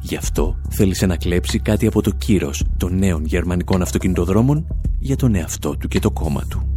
Γι' 0.00 0.16
αυτό 0.16 0.56
θέλησε 0.68 1.06
να 1.06 1.16
κλέψει 1.16 1.58
κάτι 1.58 1.86
από 1.86 2.02
το 2.02 2.10
κύρος 2.10 2.64
των 2.76 2.98
νέων 2.98 3.24
γερμανικών 3.24 3.82
αυτοκινητοδρόμων 3.82 4.66
για 4.98 5.16
τον 5.16 5.34
εαυτό 5.34 5.76
του 5.76 5.88
και 5.88 5.98
το 5.98 6.10
κόμμα 6.10 6.42
του. 6.48 6.76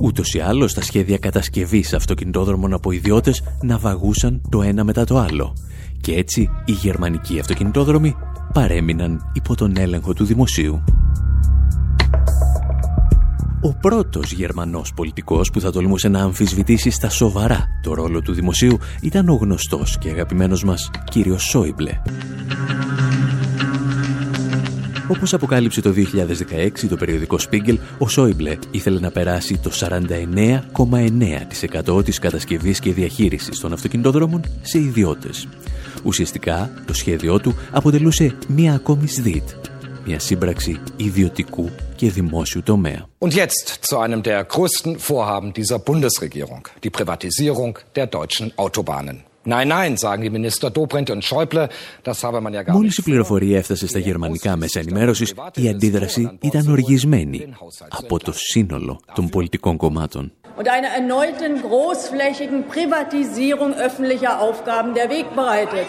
Ούτως 0.00 0.34
ή 0.34 0.40
άλλως 0.40 0.74
τα 0.74 0.82
σχέδια 0.82 1.18
κατασκευής 1.18 1.94
αυτοκινητόδρομων 1.94 2.72
από 2.72 2.90
ιδιώτες 2.90 3.42
ναυαγούσαν 3.62 4.40
το 4.48 4.62
ένα 4.62 4.84
μετά 4.84 5.04
το 5.04 5.18
άλλο 5.18 5.54
και 6.04 6.14
έτσι 6.14 6.50
οι 6.64 6.72
γερμανικοί 6.72 7.38
αυτοκινητόδρομοι 7.38 8.16
παρέμειναν 8.52 9.30
υπό 9.32 9.54
τον 9.54 9.76
έλεγχο 9.76 10.12
του 10.12 10.24
δημοσίου. 10.24 10.84
Ο 13.60 13.74
πρώτος 13.80 14.32
Γερμανός 14.32 14.92
πολιτικός 14.94 15.50
που 15.50 15.60
θα 15.60 15.72
τολμούσε 15.72 16.08
να 16.08 16.22
αμφισβητήσει 16.22 16.90
στα 16.90 17.08
σοβαρά 17.08 17.66
το 17.82 17.94
ρόλο 17.94 18.20
του 18.20 18.32
δημοσίου 18.32 18.78
ήταν 19.02 19.28
ο 19.28 19.34
γνωστός 19.34 19.98
και 19.98 20.10
αγαπημένος 20.10 20.64
μας 20.64 20.90
κύριος 21.10 21.42
Σόιμπλε. 21.42 22.00
Όπως 25.08 25.34
αποκάλυψε 25.34 25.80
το 25.80 25.94
2016 25.96 26.70
το 26.88 26.96
περιοδικό 26.96 27.38
Spiegel, 27.50 27.76
ο 27.98 28.08
Σόιμπλε 28.08 28.58
ήθελε 28.70 29.00
να 29.00 29.10
περάσει 29.10 29.58
το 29.58 29.70
49,9% 29.74 32.04
της 32.04 32.18
κατασκευής 32.18 32.80
και 32.80 32.92
διαχείρισης 32.92 33.60
των 33.60 33.72
αυτοκινητόδρομων 33.72 34.44
σε 34.62 34.78
ιδιώτες. 34.78 35.48
Ουσιαστικά, 36.04 36.70
το 36.86 36.94
σχέδιό 36.94 37.40
του 37.40 37.54
αποτελούσε 37.70 38.36
μία 38.48 38.74
ακόμη 38.74 39.06
ΣΔΙΤ, 39.06 39.48
μια 40.06 40.18
σύμπραξη 40.18 40.80
ιδιωτικού 40.96 41.70
και 41.96 42.10
δημόσιου 42.10 42.62
τομέα. 42.62 43.06
Und 43.18 43.34
jetzt 43.34 43.78
zu 43.88 43.98
einem 43.98 44.22
der 44.22 44.44
größten 44.44 44.98
Vorhaben 44.98 45.52
dieser 45.52 45.78
Bundesregierung, 45.78 46.68
die 46.82 46.90
Privatisierung 46.90 47.78
der 47.94 48.06
deutschen 48.06 48.52
Autobahnen. 48.56 49.24
Nein, 49.45 49.67
nein, 49.67 49.97
sagen 49.97 50.21
die 50.21 50.29
Minister 50.29 50.69
Dobrindt 50.69 51.09
und 51.09 51.23
Schäuble, 51.23 51.69
das 52.03 52.23
habe 52.23 52.39
man 52.41 52.53
ja 52.53 52.63
gar 52.63 52.73
Μόλις 52.75 52.97
η 52.97 53.01
πληροφορία 53.01 53.57
έφτασε 53.57 53.87
στα 53.87 53.99
γερμανικά 53.99 54.55
μέσα 54.55 54.79
ενημέρωσης, 54.79 55.33
η 55.55 55.69
αντίδραση 55.69 56.37
ήταν 56.41 56.69
οργισμένη 56.69 57.53
από 57.89 58.19
το 58.19 58.31
σύνολο 58.35 58.99
των 59.13 59.29
πολιτικών 59.29 59.77
κομμάτων. 59.77 60.31
und 60.59 60.67
einer 60.67 60.89
erneuten 60.89 61.61
großflächigen 61.61 62.67
Privatisierung 62.67 63.71
öffentlicher 63.75 64.41
Aufgaben 64.41 64.93
der 64.93 65.09
Weg 65.09 65.33
bereitet. 65.33 65.87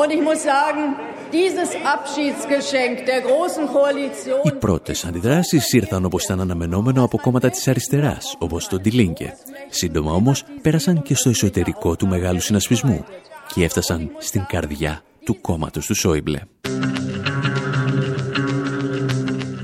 Und 0.00 0.12
ich 0.12 0.22
muss 0.22 0.44
sagen, 0.44 0.94
dieses 1.39 1.71
Abschiedsgeschenk 1.95 2.95
der 3.09 3.21
großen 3.27 3.65
Koalition... 3.75 4.41
Οι 4.43 4.51
πρώτες 4.51 5.05
αντιδράσεις 5.05 5.73
ήρθαν 5.73 6.05
όπως 6.05 6.23
ήταν 6.23 6.41
αναμενόμενο 6.41 7.03
από 7.03 7.17
κόμματα 7.17 7.49
της 7.49 7.67
αριστεράς, 7.67 8.35
όπως 8.39 8.67
το 8.67 8.77
Ντιλίνκε. 8.77 9.33
Σύντομα 9.69 10.11
όμως 10.11 10.43
πέρασαν 10.61 11.01
και 11.01 11.15
στο 11.15 11.29
εσωτερικό 11.29 11.95
του 11.95 12.07
μεγάλου 12.07 12.39
συνασπισμού 12.39 13.05
και 13.53 13.63
έφτασαν 13.63 14.11
στην 14.17 14.45
καρδιά 14.47 15.01
του 15.25 15.41
κόμματος 15.41 15.85
του 15.85 15.95
Σόιμπλε. 15.95 16.39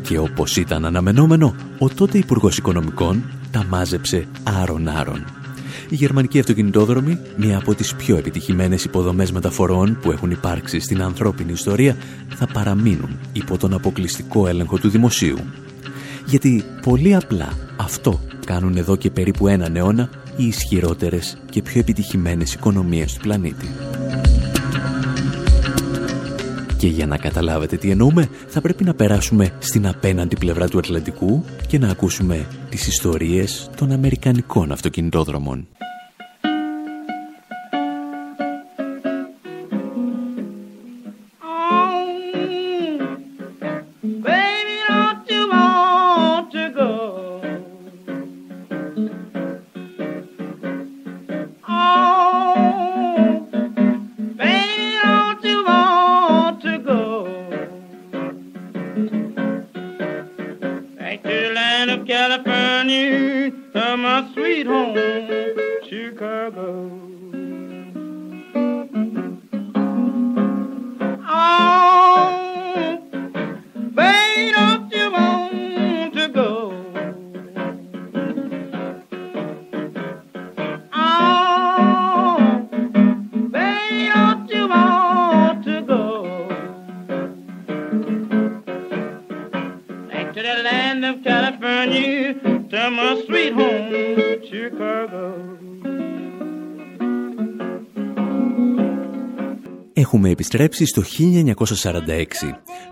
Και 0.02 0.20
όπως 0.20 0.58
ήταν 0.58 0.86
αναμενόμενο, 0.86 1.56
ο 1.80 1.90
τότε 1.90 2.18
Υπουργός 2.18 2.58
Οικονομικών 2.58 3.24
τα 3.52 3.66
μάζεψε 3.70 4.28
άρον-άρον. 4.62 5.47
Η 5.90 5.96
γερμανική 5.96 6.40
αυτοκινητόδρομη, 6.40 7.20
μία 7.38 7.58
από 7.58 7.76
τις 7.76 7.96
πιο 7.96 8.18
επιτυχημένες 8.18 8.84
υποδομές 8.84 9.32
μεταφορών 9.32 10.00
που 10.02 10.12
έχουν 10.12 10.32
υπάρξει 10.32 10.80
στην 10.80 11.02
ανθρώπινη 11.02 11.52
ιστορία, 11.52 11.98
θα 12.36 12.48
παραμείνουν 12.48 13.20
υπό 13.34 13.58
τον 13.58 13.74
αποκλειστικό 13.74 14.48
έλεγχο 14.48 14.78
του 14.78 14.90
δημοσίου. 14.90 15.38
Γιατί 16.26 16.64
πολύ 16.82 17.16
απλά 17.16 17.58
αυτό 17.78 18.20
κάνουν 18.46 18.78
εδώ 18.78 18.96
και 18.96 19.10
περίπου 19.10 19.48
έναν 19.48 19.76
αιώνα 19.76 20.10
οι 20.38 20.46
ισχυρότερες 20.46 21.38
και 21.50 21.62
πιο 21.62 21.80
επιτυχημένες 21.80 22.54
οικονομίες 22.54 23.14
του 23.14 23.20
πλανήτη. 23.20 23.68
Και 26.78 26.88
για 26.88 27.06
να 27.06 27.18
καταλάβετε 27.18 27.78
τι 27.78 27.90
εννοούμε, 27.90 28.30
θα 28.48 28.62
πρέπει 28.62 28.84
να 28.84 28.94
περάσουμε 28.94 29.52
στην 29.60 29.88
απέναντι 29.88 30.36
πλευρά 30.36 30.68
του 30.68 30.78
Ατλαντικού 30.78 31.44
και 31.68 31.78
να 31.78 31.90
ακούσουμε 31.90 32.48
τις 32.70 32.88
ιστορίες 32.88 33.70
των 33.76 33.92
Αμερικανικών 33.92 34.72
αυτοκινητόδρομων. 34.72 35.68
California 62.08 63.52
to 63.74 63.98
my 63.98 64.32
sweet 64.34 64.66
home, 64.66 64.96
Chicago. 65.84 67.07
Επιστρέψει 100.48 100.86
στο 100.86 101.04
1946. 101.10 102.26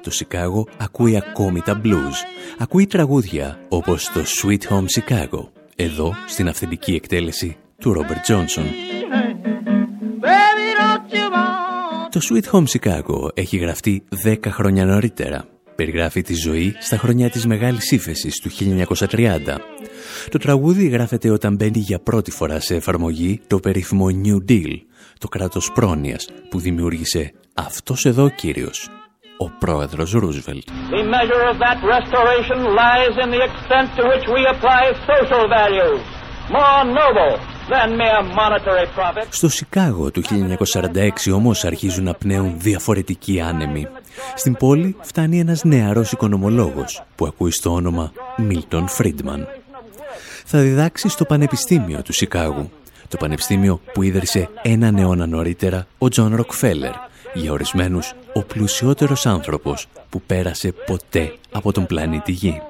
Το 0.01 0.11
Σικάγο 0.11 0.67
ακούει 0.77 1.17
ακόμη 1.17 1.61
τα 1.61 1.81
blues. 1.83 2.15
Ακούει 2.57 2.87
τραγούδια 2.87 3.59
όπως 3.69 4.11
το 4.13 4.23
Sweet 4.25 4.61
Home 4.69 4.85
Chicago. 4.99 5.47
Εδώ, 5.75 6.13
στην 6.27 6.47
αυθεντική 6.47 6.93
εκτέλεση 6.93 7.57
του 7.77 7.93
Ρόμπερτ 7.93 8.21
Τζόνσον. 8.21 8.65
Το 12.09 12.19
Sweet 12.29 12.51
Home 12.51 12.65
Chicago 12.65 13.27
έχει 13.33 13.57
γραφτεί 13.57 14.03
10 14.25 14.37
χρόνια 14.47 14.85
νωρίτερα. 14.85 15.45
Περιγράφει 15.75 16.21
τη 16.21 16.33
ζωή 16.33 16.75
στα 16.79 16.97
χρόνια 16.97 17.29
της 17.29 17.45
Μεγάλης 17.45 17.91
Ήφεσης 17.91 18.39
του 18.39 18.49
1930. 18.49 19.57
Το 20.29 20.37
τραγούδι 20.37 20.87
γράφεται 20.87 21.29
όταν 21.29 21.55
μπαίνει 21.55 21.79
για 21.79 21.99
πρώτη 21.99 22.31
φορά 22.31 22.59
σε 22.59 22.75
εφαρμογή 22.75 23.41
το 23.47 23.59
περίφημο 23.59 24.07
New 24.23 24.51
Deal, 24.51 24.79
το 25.19 25.27
κράτος 25.27 25.71
πρόνοιας 25.71 26.29
που 26.49 26.59
δημιούργησε 26.59 27.33
αυτός 27.53 28.05
εδώ 28.05 28.29
κύριος, 28.29 28.89
ο 29.37 29.49
πρόεδρος 29.49 30.11
Ρούσβελτ. 30.11 30.67
Στο 39.29 39.49
Σικάγο 39.49 40.11
του 40.11 40.21
1946 40.21 41.31
όμως 41.33 41.65
αρχίζουν 41.65 42.03
να 42.03 42.13
πνέουν 42.13 42.59
διαφορετικοί 42.59 43.41
άνεμοι. 43.41 43.87
Στην 44.35 44.55
πόλη 44.55 44.95
φτάνει 45.01 45.39
ένας 45.39 45.63
νεαρός 45.63 46.11
οικονομολόγος 46.11 47.03
που 47.15 47.25
ακούει 47.25 47.51
στο 47.51 47.73
όνομα 47.73 48.11
Μίλτον 48.37 48.87
Φρίντμαν. 48.87 49.47
Θα 50.45 50.59
διδάξει 50.59 51.09
στο 51.09 51.25
Πανεπιστήμιο 51.25 52.01
του 52.01 52.13
Σικάγου 52.13 52.69
το 53.07 53.17
πανεπιστήμιο 53.17 53.81
που 53.93 54.01
ίδρυσε 54.01 54.49
έναν 54.61 54.97
αιώνα 54.97 55.27
νωρίτερα 55.27 55.87
ο 55.97 56.09
Τζον 56.09 56.35
Ροκφέλερ, 56.35 56.93
για 57.33 57.51
ορισμένους 57.51 58.13
ο 58.33 58.43
πλουσιότερος 58.43 59.25
άνθρωπος 59.25 59.87
που 60.09 60.21
πέρασε 60.21 60.73
ποτέ 60.85 61.33
από 61.51 61.71
τον 61.71 61.85
πλανήτη 61.85 62.31
Γη. 62.31 62.61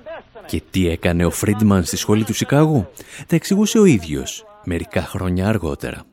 Και 0.45 0.62
τι 0.71 0.89
έκανε 0.89 1.26
ο 1.26 1.30
Φρίντμαν 1.30 1.84
στη 1.84 1.98
σχολή 1.98 2.24
του 2.24 2.34
Σικάγου, 2.34 2.88
τα 3.28 3.36
εξηγούσε 3.36 3.78
ο 3.78 3.86
ίδιος 3.86 4.45
μερικά 4.63 5.02
χρόνια 5.02 5.48
αργότερα. 5.48 6.04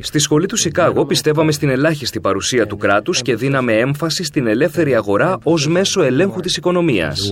Στη 0.00 0.18
σχολή 0.18 0.46
του 0.46 0.56
Σικάγο 0.56 1.04
πιστεύαμε 1.06 1.52
στην 1.52 1.68
ελάχιστη 1.68 2.20
παρουσία 2.20 2.66
του 2.66 2.76
κράτους 2.76 3.22
και 3.22 3.36
δίναμε 3.36 3.72
έμφαση 3.72 4.24
στην 4.24 4.46
ελεύθερη 4.46 4.94
αγορά 4.94 5.38
ως 5.42 5.68
μέσο 5.68 6.02
ελέγχου 6.02 6.40
της 6.40 6.56
οικονομίας. 6.56 7.30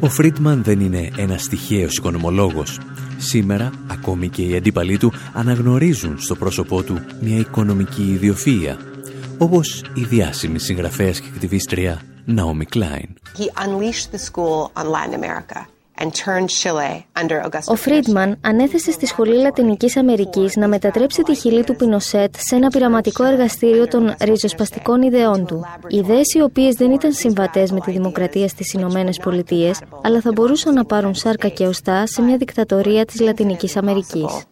Ο 0.00 0.08
Φρίτμαν 0.08 0.62
δεν 0.62 0.80
είναι 0.80 1.10
ένας 1.16 1.48
τυχαίος 1.48 1.96
οικονομολόγος. 1.96 2.80
Σήμερα, 3.18 3.70
ακόμη 3.86 4.28
και 4.28 4.42
οι 4.42 4.56
αντίπαλοι 4.56 4.98
του 4.98 5.12
αναγνωρίζουν 5.32 6.18
στο 6.20 6.34
πρόσωπό 6.34 6.82
του 6.82 6.98
μια 7.20 7.38
οικονομική 7.38 8.20
ιδιοφυΐα, 8.20 8.76
όπως 9.38 9.84
η 9.94 10.02
διάσημη 10.04 10.58
συγγραφέας 10.58 11.20
και 11.20 11.28
κτιβίστρια 11.34 12.02
Naomi 12.26 12.76
Klein. 12.76 13.08
He 13.38 13.46
unleashed 13.64 14.10
the 14.12 14.18
school 14.18 14.70
on 14.76 14.86
Latin 14.90 15.14
America. 15.14 15.77
Ο 17.66 17.74
Φρίντμαν 17.74 18.38
ανέθεσε 18.40 18.90
στη 18.90 19.06
Σχολή 19.06 19.36
Λατινικής 19.36 19.96
Αμερικής 19.96 20.56
να 20.56 20.68
μετατρέψει 20.68 21.22
τη 21.22 21.34
χειλή 21.34 21.64
του 21.64 21.76
Πινοσέτ 21.76 22.34
σε 22.38 22.54
ένα 22.54 22.68
πειραματικό 22.68 23.24
εργαστήριο 23.24 23.88
των 23.88 24.14
ριζοσπαστικών 24.20 25.02
ιδεών 25.02 25.46
του. 25.46 25.64
Ιδέες 25.88 26.34
οι 26.34 26.40
οποίες 26.40 26.74
δεν 26.74 26.90
ήταν 26.90 27.12
συμβατές 27.12 27.70
με 27.70 27.80
τη 27.80 27.90
δημοκρατία 27.90 28.48
στις 28.48 28.72
Ηνωμένες 28.72 29.18
Πολιτείες, 29.22 29.80
αλλά 30.02 30.20
θα 30.20 30.32
μπορούσαν 30.32 30.74
να 30.74 30.84
πάρουν 30.84 31.14
σάρκα 31.14 31.48
και 31.48 31.66
οστά 31.66 32.06
σε 32.06 32.22
μια 32.22 32.36
δικτατορία 32.36 33.04
της 33.04 33.20
Λατινικής 33.20 33.76
Αμερικής. 33.76 34.44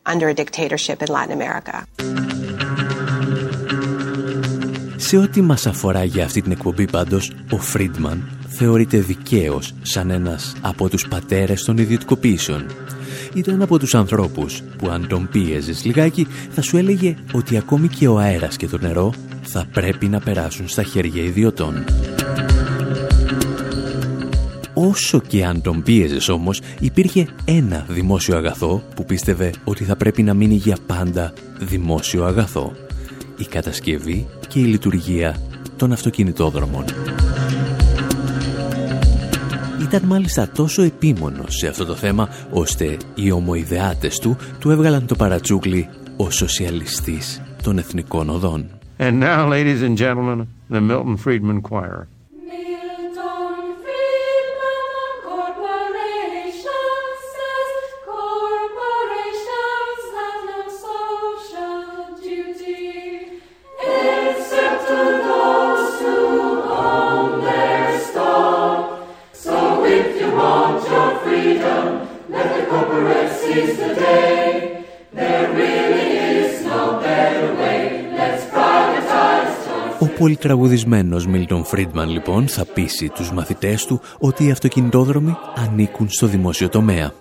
Σε 4.97 5.17
ό,τι 5.17 5.41
μας 5.41 5.67
αφορά 5.67 6.05
για 6.05 6.25
αυτή 6.25 6.43
την 6.43 6.53
εκπομπή 6.53 6.91
πάντως, 6.91 7.33
ο 7.51 7.59
Φρίντμαν 7.59 8.36
θεωρείται 8.59 8.99
δικαίως 8.99 9.75
σαν 9.83 10.11
ένας 10.11 10.53
από 10.61 10.89
τους 10.89 11.09
πατέρες 11.09 11.65
των 11.65 11.79
ιδιωτικοποίησεων. 11.79 12.67
Ήταν 13.35 13.63
από 13.63 13.79
τους 13.79 13.95
ανθρώπους 13.95 14.63
που 14.79 14.89
αν 14.89 15.07
τον 15.09 15.29
πίεζες 15.33 15.85
λιγάκι 15.85 16.27
θα 16.51 16.63
σου 16.63 16.77
έλεγε 16.77 17.17
ότι 17.33 17.57
ακόμη 17.57 17.89
και 17.89 18.09
ο 18.09 18.19
αέρας 18.19 18.57
και 18.57 18.67
το 18.67 18.79
νερό 18.79 19.13
θα 19.43 19.67
πρέπει 19.73 20.07
να 20.07 20.21
περάσουν 20.21 20.69
στα 20.69 20.83
χέρια 20.83 21.23
ιδιωτών. 21.23 21.85
Όσο 24.75 25.21
και 25.21 25.45
αν 25.45 25.61
τον 25.61 25.83
πίεζες 25.83 26.29
όμως, 26.29 26.61
υπήρχε 26.81 27.27
ένα 27.45 27.87
δημόσιο 27.89 28.37
αγαθό 28.37 28.83
που 28.95 29.05
πίστευε 29.05 29.51
ότι 29.65 29.85
θα 29.85 29.97
πρέπει 29.97 30.23
να 30.23 30.35
μείνει 30.35 30.55
για 30.55 30.77
πάντα 30.87 31.33
δημόσιο 31.59 32.25
αγαθό. 32.25 32.73
Η 33.37 33.45
κατασκευή 33.45 34.27
και 34.49 34.59
η 34.59 34.65
λειτουργία 34.65 35.37
των 35.77 35.93
αυτοκινητόδρομων. 35.93 36.85
Ήταν 39.87 40.03
μάλιστα 40.07 40.49
τόσο 40.49 40.83
επίμονος 40.83 41.57
σε 41.57 41.67
αυτό 41.67 41.85
το 41.85 41.95
θέμα, 41.95 42.29
ώστε 42.51 42.97
οι 43.15 43.31
ομοειδεάτες 43.31 44.19
του 44.19 44.37
του 44.59 44.71
έβγαλαν 44.71 45.07
το 45.07 45.15
παρατσούκλι 45.15 45.89
ο 46.17 46.31
σοσιαλιστής 46.31 47.43
των 47.63 47.79
εθνικών 47.79 48.31
οδών. 48.31 48.67
And 48.99 49.21
now, 49.21 49.49
ladies 49.49 49.83
and 49.83 49.97
gentlemen, 49.97 50.49
the 50.71 50.81
Milton 50.81 51.17
Friedman 51.17 51.61
Choir. 51.71 52.07
Πολυτραγουδισμένος 80.27 81.27
Μίλτον 81.27 81.65
Φρίντμαν 81.65 82.11
λοιπόν 82.11 82.49
θα 82.49 82.65
πείσει 82.65 83.09
τους 83.09 83.33
μαθητές 83.33 83.85
του 83.85 84.01
ότι 84.19 84.47
οι 84.47 84.51
αυτοκινητόδρομοι 84.51 85.37
ανήκουν 85.55 86.09
στο 86.11 86.27
δημόσιο 86.27 86.69
τομέα. 86.69 87.13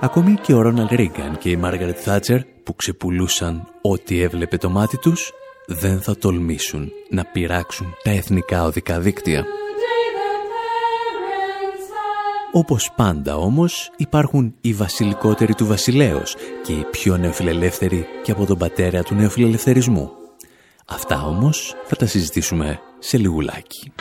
Ακόμη 0.00 0.34
και 0.34 0.54
ο 0.54 0.60
Ρόναλ 0.60 0.86
Ρίγκαν 0.90 1.38
και 1.38 1.50
η 1.50 1.56
Μάργαρετ 1.56 1.96
Θάτσερ 2.00 2.40
που 2.62 2.74
ξεπουλούσαν 2.74 3.66
ό,τι 3.82 4.22
έβλεπε 4.22 4.56
το 4.56 4.70
μάτι 4.70 4.98
τους 4.98 5.30
δεν 5.66 6.00
θα 6.00 6.16
τολμήσουν 6.16 6.92
να 7.10 7.24
πειράξουν 7.24 7.86
τα 8.02 8.10
εθνικά 8.10 8.64
οδικά 8.64 9.00
δίκτυα. 9.00 9.44
Όπως 12.52 12.92
πάντα 12.96 13.36
όμως 13.36 13.90
υπάρχουν 13.96 14.54
οι 14.60 14.72
βασιλικότεροι 14.72 15.54
του 15.54 15.66
βασιλέως 15.66 16.36
και 16.62 16.72
οι 16.72 16.84
πιο 16.90 17.16
νεοφιλελεύθεροι 17.16 18.06
και 18.22 18.30
από 18.30 18.46
τον 18.46 18.58
πατέρα 18.58 19.02
του 19.02 19.14
νεοφιλελευθερισμού. 19.14 20.19
Αυτά 20.90 21.26
όμως 21.26 21.74
θα 21.84 21.96
τα 21.96 22.06
συζητήσουμε 22.06 22.80
σε 22.98 23.18
λιγουλάκι. 23.18 23.92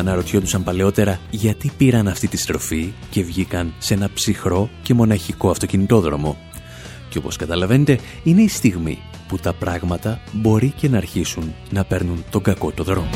Αναρωτιόντουσαν 0.00 0.62
παλαιότερα 0.62 1.20
γιατί 1.30 1.70
πήραν 1.76 2.08
αυτή 2.08 2.28
τη 2.28 2.36
στροφή 2.36 2.92
και 3.10 3.22
βγήκαν 3.22 3.72
σε 3.78 3.94
ένα 3.94 4.10
ψυχρό 4.14 4.70
και 4.82 4.94
μοναχικό 4.94 5.50
αυτοκινητόδρομο. 5.50 6.36
Και 7.08 7.18
όπως 7.18 7.36
καταλαβαίνετε, 7.36 7.98
είναι 8.22 8.42
η 8.42 8.48
στιγμή 8.48 8.98
που 9.28 9.36
τα 9.38 9.52
πράγματα 9.52 10.20
μπορεί 10.32 10.72
και 10.76 10.88
να 10.88 10.96
αρχίσουν 10.96 11.54
να 11.70 11.84
παίρνουν 11.84 12.24
τον 12.30 12.42
κακό 12.42 12.70
το 12.70 12.84
δρόμο. 12.84 13.10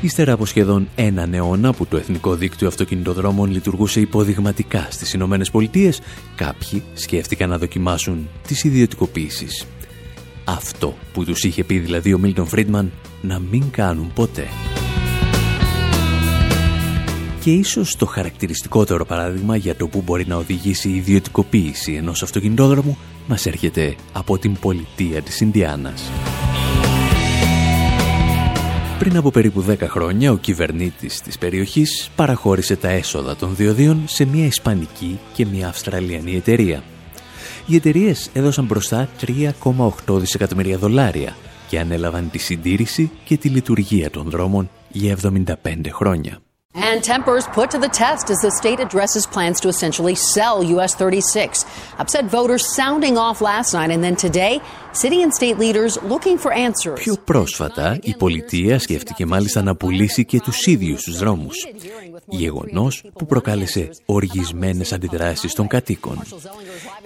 Ύστερα 0.00 0.32
από 0.32 0.46
σχεδόν 0.46 0.88
έναν 0.94 1.34
αιώνα 1.34 1.72
που 1.72 1.86
το 1.86 1.96
Εθνικό 1.96 2.34
Δίκτυο 2.34 2.68
Αυτοκινητοδρόμων 2.68 3.50
λειτουργούσε 3.50 4.00
υποδειγματικά 4.00 4.86
στις 4.90 5.12
Ηνωμένες 5.12 5.50
Πολιτείες, 5.50 6.00
κάποιοι 6.34 6.82
σκέφτηκαν 6.94 7.48
να 7.48 7.58
δοκιμάσουν 7.58 8.28
τις 8.46 8.64
ιδιωτικοποίησεις 8.64 9.66
αυτό 10.44 10.94
που 11.12 11.24
τους 11.24 11.44
είχε 11.44 11.64
πει 11.64 11.78
δηλαδή 11.78 12.12
ο 12.14 12.18
Μίλτον 12.18 12.46
Φρίντμαν 12.46 12.92
να 13.22 13.38
μην 13.38 13.70
κάνουν 13.70 14.12
ποτέ. 14.14 14.46
Και 17.40 17.50
ίσως 17.50 17.96
το 17.96 18.06
χαρακτηριστικότερο 18.06 19.04
παράδειγμα 19.04 19.56
για 19.56 19.76
το 19.76 19.86
που 19.88 20.02
μπορεί 20.02 20.26
να 20.26 20.36
οδηγήσει 20.36 20.88
η 20.88 20.94
ιδιωτικοποίηση 20.94 21.92
ενός 21.92 22.22
αυτοκινητόδρομου 22.22 22.98
μας 23.26 23.46
έρχεται 23.46 23.94
από 24.12 24.38
την 24.38 24.56
πολιτεία 24.60 25.22
της 25.22 25.40
Ινδιάνας. 25.40 26.10
Πριν 28.98 29.16
από 29.16 29.30
περίπου 29.30 29.64
10 29.68 29.76
χρόνια, 29.80 30.32
ο 30.32 30.36
κυβερνήτης 30.36 31.20
της 31.20 31.38
περιοχής 31.38 32.10
παραχώρησε 32.16 32.76
τα 32.76 32.88
έσοδα 32.88 33.36
των 33.36 33.56
διοδίων 33.56 34.02
σε 34.06 34.24
μια 34.24 34.44
Ισπανική 34.44 35.18
και 35.34 35.46
μια 35.46 35.68
Αυστραλιανή 35.68 36.36
εταιρεία 36.36 36.82
οι 37.66 37.74
εταιρείες 37.74 38.30
έδωσαν 38.32 38.64
μπροστά 38.64 39.08
3,8 39.26 40.18
δισεκατομμύρια 40.18 40.78
δολάρια 40.78 41.36
και 41.68 41.78
ανέλαβαν 41.78 42.30
τη 42.30 42.38
συντήρηση 42.38 43.10
και 43.24 43.36
τη 43.36 43.48
λειτουργία 43.48 44.10
των 44.10 44.30
δρόμων 44.30 44.70
για 44.88 45.16
75 45.22 45.54
χρόνια. 45.92 46.42
And 46.74 47.02
tempers 47.02 47.46
put 47.48 47.70
to 47.70 47.78
the 47.78 47.88
test 47.88 48.30
as 48.30 48.38
the 48.46 48.50
state 48.60 48.80
addresses 48.80 49.26
plans 49.26 49.60
to 49.60 49.68
essentially 49.68 50.14
sell 50.14 50.62
US 50.62 50.94
36. 50.94 51.66
Upset 51.98 52.24
voters 52.24 52.64
sounding 52.74 53.18
off 53.18 53.42
last 53.42 53.74
night 53.74 53.90
and 53.90 54.02
then 54.02 54.16
today, 54.16 54.58
city 54.92 55.22
and 55.22 55.32
state 55.34 55.58
leaders 55.58 55.98
looking 56.02 56.38
for 56.38 56.52
answers. 56.52 56.94
Πιο 56.94 57.16
πρόσφατα, 57.24 57.98
η 58.02 58.14
πολιτεία 58.14 58.78
σκέφτηκε 58.78 59.26
μάλιστα 59.26 59.62
να 59.62 59.76
πουλήσει 59.76 60.24
και 60.24 60.40
τους 60.40 60.66
ίδιους 60.66 61.02
τους 61.02 61.18
δρόμους. 61.18 61.56
Γεγονός 62.32 63.04
που 63.12 63.26
προκάλεσε 63.26 63.90
οργισμένες 64.06 64.92
αντιδράσεις 64.92 65.54
των 65.54 65.66
κατοίκων. 65.66 66.22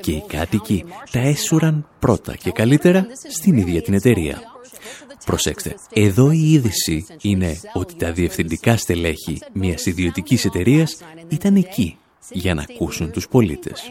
Και 0.00 0.12
οι 0.12 0.24
κάτοικοι 0.26 0.84
τα 1.10 1.18
έσουραν 1.18 1.88
πρώτα 1.98 2.36
και 2.36 2.50
καλύτερα 2.50 3.06
στην 3.28 3.56
ίδια 3.56 3.82
την 3.82 3.94
εταιρεία. 3.94 4.42
Προσέξτε, 5.24 5.74
εδώ 5.92 6.30
η 6.30 6.52
είδηση 6.52 7.06
είναι 7.20 7.60
ότι 7.72 7.94
τα 7.94 8.12
διευθυντικά 8.12 8.76
στελέχη 8.76 9.38
μιας 9.52 9.86
ιδιωτικής 9.86 10.44
εταιρείας 10.44 10.96
ήταν 11.28 11.56
εκεί 11.56 11.96
για 12.30 12.54
να 12.54 12.64
ακούσουν 12.70 13.10
τους 13.10 13.28
πολίτες. 13.28 13.82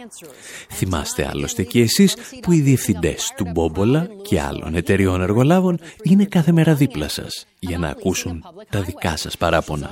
Θυμάστε 0.69 1.27
άλλωστε 1.27 1.63
και 1.63 1.81
εσείς 1.81 2.15
που 2.41 2.51
οι 2.51 2.59
διευθυντές 2.59 3.33
του 3.35 3.45
Μπόμπολα 3.53 4.07
και 4.21 4.41
άλλων 4.41 4.75
εταιριών 4.75 5.21
εργολάβων 5.21 5.79
είναι 6.03 6.25
κάθε 6.25 6.51
μέρα 6.51 6.73
δίπλα 6.75 7.07
σας 7.07 7.45
για 7.67 7.77
να 7.77 7.87
ακούσουν 7.87 8.43
τα 8.69 8.81
δικά 8.81 9.17
σας 9.17 9.37
παράπονα. 9.37 9.91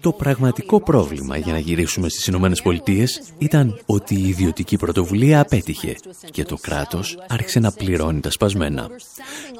Το 0.00 0.12
πραγματικό 0.12 0.80
πρόβλημα 0.80 1.36
για 1.36 1.52
να 1.52 1.58
γυρίσουμε 1.58 2.08
στις 2.08 2.26
Ηνωμένες 2.26 2.62
Πολιτείες 2.62 3.22
ήταν 3.38 3.80
ότι 3.86 4.14
η 4.14 4.28
ιδιωτική 4.28 4.76
πρωτοβουλία 4.76 5.40
απέτυχε 5.40 5.96
και 6.30 6.44
το 6.44 6.56
κράτος 6.60 7.18
άρχισε 7.28 7.60
να 7.60 7.72
πληρώνει 7.72 8.20
τα 8.20 8.30
σπασμένα. 8.30 8.88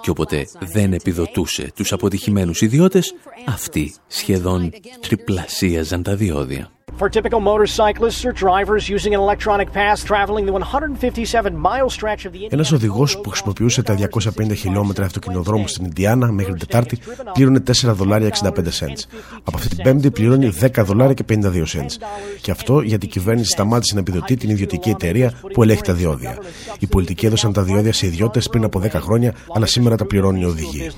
Και 0.00 0.11
όποτε 0.11 0.46
δεν 0.61 0.92
επιδοτούσε 0.92 1.72
τους 1.74 1.92
αποτυχημένους 1.92 2.61
ιδιώτες, 2.61 3.14
αυτοί 3.46 3.94
σχεδόν 4.07 4.70
τριπλασίαζαν 5.00 6.02
τα 6.02 6.16
διόδια. 6.16 6.68
For 6.98 7.09
typical 7.09 7.40
motorcyclists 7.40 8.24
or 8.24 8.32
drivers 8.32 8.88
using 8.88 9.12
an 9.14 9.20
electronic 9.26 9.68
pass 9.72 10.05
traveling 10.05 10.46
the 10.46 10.52
157 10.52 11.59
mile 11.59 11.90
stretch 11.90 12.24
of 12.24 12.32
the 12.32 12.46
Ένας 12.48 12.72
οδηγός 12.72 13.20
που 13.20 13.28
χρησιμοποιούσε 13.28 13.82
τα 13.82 13.94
250 13.94 14.55
χιλιόμετρα 14.57 15.05
αυτοκινοδρόμου 15.05 15.68
στην 15.68 15.84
Ινδιάνα 15.84 16.32
μέχρι 16.32 16.52
την 16.52 16.66
Τετάρτη 16.68 16.98
πλήρωνε 17.45 17.62
4 17.90 17.95
δολάρια 17.95 18.30
65 18.42 18.49
cents. 18.49 19.03
Από 19.45 19.57
αυτή 19.57 19.68
την 19.68 19.82
Πέμπτη 19.82 20.11
πληρώνει 20.11 20.53
10 20.61 20.68
δολάρια 20.84 21.14
και 21.14 21.24
52 21.28 21.42
cents. 21.42 21.97
Και 22.40 22.51
αυτό 22.51 22.80
γιατί 22.80 23.07
η 23.07 23.09
κυβέρνηση 23.09 23.51
σταμάτησε 23.51 23.95
να 23.95 24.01
επιδοτεί 24.01 24.36
την 24.36 24.51
ιδιωτική 24.51 24.90
εταιρεία 24.90 25.32
που 25.53 25.62
ελέγχει 25.62 25.82
τα 25.82 25.92
διόδια. 25.92 26.38
Οι 26.78 26.86
πολιτικοί 26.86 27.26
έδωσαν 27.26 27.53
τα 27.53 27.62
διόδια 27.62 27.92
σε 27.92 28.07
ιδιώτες 28.07 28.49
πριν 28.49 28.64
από 28.64 28.80
10 28.80 28.90
χρόνια, 28.92 29.34
αλλά 29.55 29.66
σήμερα 29.66 29.97
τα 29.97 30.05
πληρώνουν 30.05 30.40
οι 30.40 30.45
οδηγοί. 30.45 30.90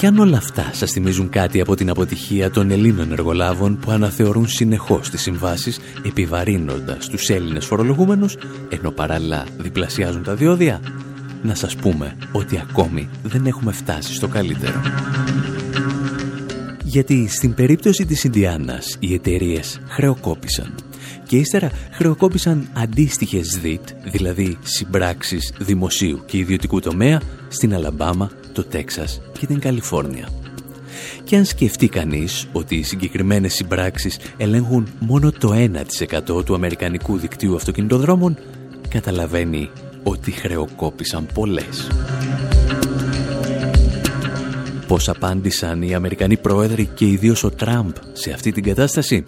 Και 0.00 0.06
αν 0.06 0.18
όλα 0.18 0.36
αυτά 0.36 0.70
σας 0.72 0.90
θυμίζουν 0.90 1.28
κάτι 1.28 1.60
από 1.60 1.74
την 1.74 1.90
αποτυχία 1.90 2.50
των 2.50 2.70
Ελλήνων 2.70 3.12
εργολάβων 3.12 3.78
που 3.78 3.90
αναθεωρούν 3.90 4.48
συνεχώς 4.48 5.10
τις 5.10 5.20
συμβάσεις 5.20 5.80
επιβαρύνοντας 6.06 7.08
τους 7.08 7.28
Έλληνες 7.28 7.66
φορολογούμενους 7.66 8.36
ενώ 8.68 8.90
παράλληλα 8.90 9.46
διπλασιάζουν 9.58 10.22
τα 10.22 10.34
διόδια, 10.34 10.80
να 11.42 11.54
σας 11.54 11.76
πούμε 11.76 12.16
ότι 12.32 12.58
ακόμη 12.68 13.08
δεν 13.22 13.46
έχουμε 13.46 13.72
φτάσει 13.72 14.14
στο 14.14 14.28
καλύτερο. 14.28 14.80
Γιατί 16.84 17.28
στην 17.28 17.54
περίπτωση 17.54 18.06
της 18.06 18.24
Ινδιάνας 18.24 18.96
οι 18.98 19.14
εταιρείες 19.14 19.80
χρεοκόπησαν 19.86 20.74
και 21.30 21.36
ύστερα 21.36 21.70
χρεοκόπησαν 21.90 22.68
αντίστοιχες 22.72 23.58
ΔΙΤ, 23.62 23.88
δηλαδή 24.04 24.58
συμπράξεις 24.62 25.52
δημοσίου 25.58 26.22
και 26.26 26.38
ιδιωτικού 26.38 26.80
τομέα, 26.80 27.20
στην 27.48 27.74
Αλαμπάμα, 27.74 28.30
το 28.52 28.64
Τέξας 28.64 29.20
και 29.38 29.46
την 29.46 29.58
Καλιφόρνια. 29.58 30.28
Και 31.24 31.36
αν 31.36 31.44
σκεφτεί 31.44 31.88
κανείς 31.88 32.46
ότι 32.52 32.76
οι 32.76 32.82
συγκεκριμένες 32.82 33.54
συμπράξεις 33.54 34.18
ελέγχουν 34.36 34.86
μόνο 34.98 35.32
το 35.32 35.52
1% 35.52 36.44
του 36.44 36.54
αμερικανικού 36.54 37.16
δικτύου 37.18 37.54
αυτοκινητοδρόμων, 37.54 38.38
καταλαβαίνει 38.88 39.70
ότι 40.02 40.30
χρεοκόπησαν 40.30 41.26
πολλές. 41.34 41.88
Πώς 44.86 45.08
απάντησαν 45.08 45.82
οι 45.82 45.94
Αμερικανοί 45.94 46.36
πρόεδροι 46.36 46.86
και 46.94 47.06
ιδίως 47.06 47.44
ο 47.44 47.50
Τραμπ 47.50 47.90
σε 48.12 48.32
αυτή 48.32 48.52
την 48.52 48.62
κατάσταση; 48.62 49.24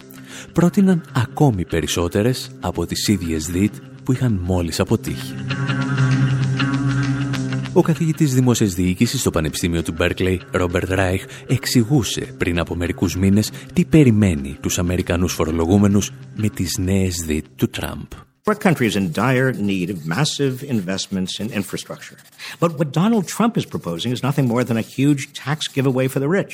Πρότειναν 0.53 1.03
ακόμη 1.13 1.65
περισσότερες 1.65 2.51
από 2.59 2.85
τις 2.85 3.07
ίδιες 3.07 3.45
ΔΙΤ 3.45 3.73
που 4.03 4.11
είχαν 4.11 4.39
μόλις 4.43 4.79
αποτύχει. 4.79 5.33
Ο 7.73 7.81
καθηγητής 7.81 8.33
δημόσιας 8.33 8.73
διοίκησης 8.73 9.19
στο 9.19 9.29
Πανεπιστήμιο 9.29 9.83
του 9.83 9.93
Μπέρκλεϊ, 9.97 10.41
Ρόμπερτ 10.51 10.89
Ράιχ, 10.91 11.23
εξηγούσε 11.47 12.21
πριν 12.37 12.59
από 12.59 12.75
μερικούς 12.75 13.15
μήνες 13.15 13.51
τι 13.73 13.85
περιμένει 13.85 14.57
τους 14.61 14.79
Αμερικανούς 14.79 15.33
φορολογούμενους 15.33 16.11
με 16.35 16.49
τις 16.49 16.77
νέες 16.77 17.15
ΔΙΤ 17.25 17.45
του 17.55 17.69
Τραμπ. 17.69 18.05
Our 18.45 18.55
country 18.55 18.87
is 18.91 18.95
in 18.97 19.05
dire 19.13 19.53
need 19.53 19.89
of 19.89 19.99
massive 20.05 20.55
investments 20.77 21.33
in 21.39 21.47
infrastructure. 21.61 22.17
But 22.59 22.71
what 22.77 22.91
Donald 23.01 23.25
Trump 23.35 23.53
is 23.61 23.65
proposing 23.75 24.11
is 24.15 24.21
nothing 24.21 24.47
more 24.53 24.63
than 24.67 24.77
a 24.83 24.87
huge 24.97 25.23
tax 25.45 25.57
giveaway 25.75 26.07
for 26.13 26.19
the 26.23 26.31
rich. 26.39 26.53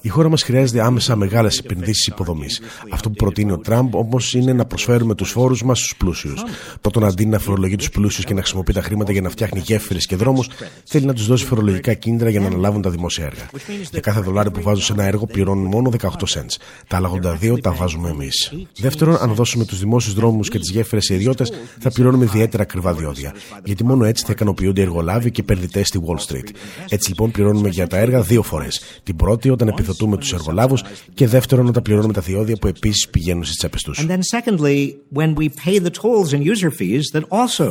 Η 0.00 0.08
χώρα 0.08 0.28
μας 0.28 0.42
χρειάζεται 0.42 0.82
άμεσα 0.82 1.16
μεγάλες 1.16 1.58
επενδύσεις 1.58 2.06
υποδομής. 2.06 2.60
Αυτό 2.90 3.08
που 3.08 3.14
προτείνει 3.14 3.52
ο 3.52 3.58
Τραμπ 3.58 3.94
όμως 3.94 4.34
είναι 4.34 4.52
να 4.52 4.64
προσφέρουμε 4.64 5.14
τους 5.14 5.30
φόρους 5.30 5.62
μας 5.62 5.78
στους 5.78 5.96
πλούσιους. 5.96 6.44
Πρώτον, 6.80 7.04
αντί 7.04 7.26
να 7.26 7.38
φορολογεί 7.38 7.76
τους 7.76 7.90
πλούσιους 7.90 8.24
και 8.24 8.34
να 8.34 8.40
χρησιμοποιεί 8.40 8.72
τα 8.72 8.82
χρήματα 8.82 9.12
για 9.12 9.20
να 9.20 9.28
φτιάχνει 9.30 9.60
γέφυρες 9.60 10.06
και 10.06 10.16
δρόμους, 10.16 10.48
θέλει 10.84 11.06
να 11.06 11.12
τους 11.12 11.26
δώσει 11.26 11.44
φορολογικά 11.44 11.94
κίνητρα 11.94 12.30
για 12.30 12.40
να 12.40 12.46
αναλάβουν 12.46 12.82
τα 12.82 12.90
δημόσια 12.90 13.24
έργα. 13.24 13.48
Για 13.90 14.00
κάθε 14.00 14.20
δολάριο 14.20 14.50
που 14.50 14.62
βάζουν 14.62 14.82
σε 14.82 14.92
ένα 14.92 15.04
έργο 15.04 15.26
πληρώνουν 15.26 15.66
μόνο 15.66 15.90
18 15.90 16.08
cents. 16.08 16.56
Τα 16.86 16.96
άλλα 16.96 17.10
82 17.42 17.60
τα 17.60 17.72
βάζουμε 17.72 18.08
εμείς. 18.08 18.52
Δεύτερον, 18.80 19.16
αν 19.20 19.34
δώσουμε 19.34 19.64
τους 19.64 19.78
δημόσιους 19.78 20.14
δρόμους 20.14 20.48
και 20.48 20.58
τις 20.58 20.70
γέφυρες 20.70 21.04
σε 21.04 21.14
ιδιώτες, 21.14 21.52
θα 21.80 21.90
πληρώνουμε 21.90 22.24
ιδιαίτερα 22.24 22.62
ακριβά 22.62 22.94
διόδια. 22.94 23.34
Γιατί 23.64 23.84
μόνο 23.84 24.04
έτσι 24.04 24.24
θα 24.24 24.32
ικανοποιούνται 24.32 24.80
οι 24.80 24.84
εργολάβοι 24.84 25.30
και 25.30 25.40
επενδυτές 25.40 25.86
στη 25.86 26.00
Wall 26.06 26.32
Street. 26.32 26.48
Έτσι 26.88 27.08
λοιπόν 27.08 27.30
πληρώνουμε 27.30 27.68
για 27.68 27.86
τα 27.86 27.95
τα 27.96 28.02
έργα 28.02 28.20
δύο 28.20 28.42
φορές. 28.42 28.80
Την 29.02 29.16
πρώτη 29.16 29.50
όταν 29.50 29.68
επιδοτούμε 29.68 30.16
τους 30.16 30.32
εργολάβους 30.32 30.84
και 31.14 31.26
δεύτερον 31.26 31.66
όταν 31.66 31.82
πληρώνουμε 31.82 32.12
τα 32.12 32.20
διόδια 32.20 32.56
που 32.56 32.66
επίσης 32.66 33.08
πηγαίνουν 33.08 33.44
στις 33.44 33.56
τσέπες 33.56 33.82
τους. 33.82 34.06
And 34.06 34.10
then 34.10 34.20
secondly, 34.38 34.96
when 35.14 35.34
we 35.34 35.48
pay 35.64 35.78
the 35.78 35.90
tolls 35.90 36.32
and 36.32 36.42
user 36.54 36.70
fees 36.70 37.04
that 37.12 37.24
also 37.28 37.66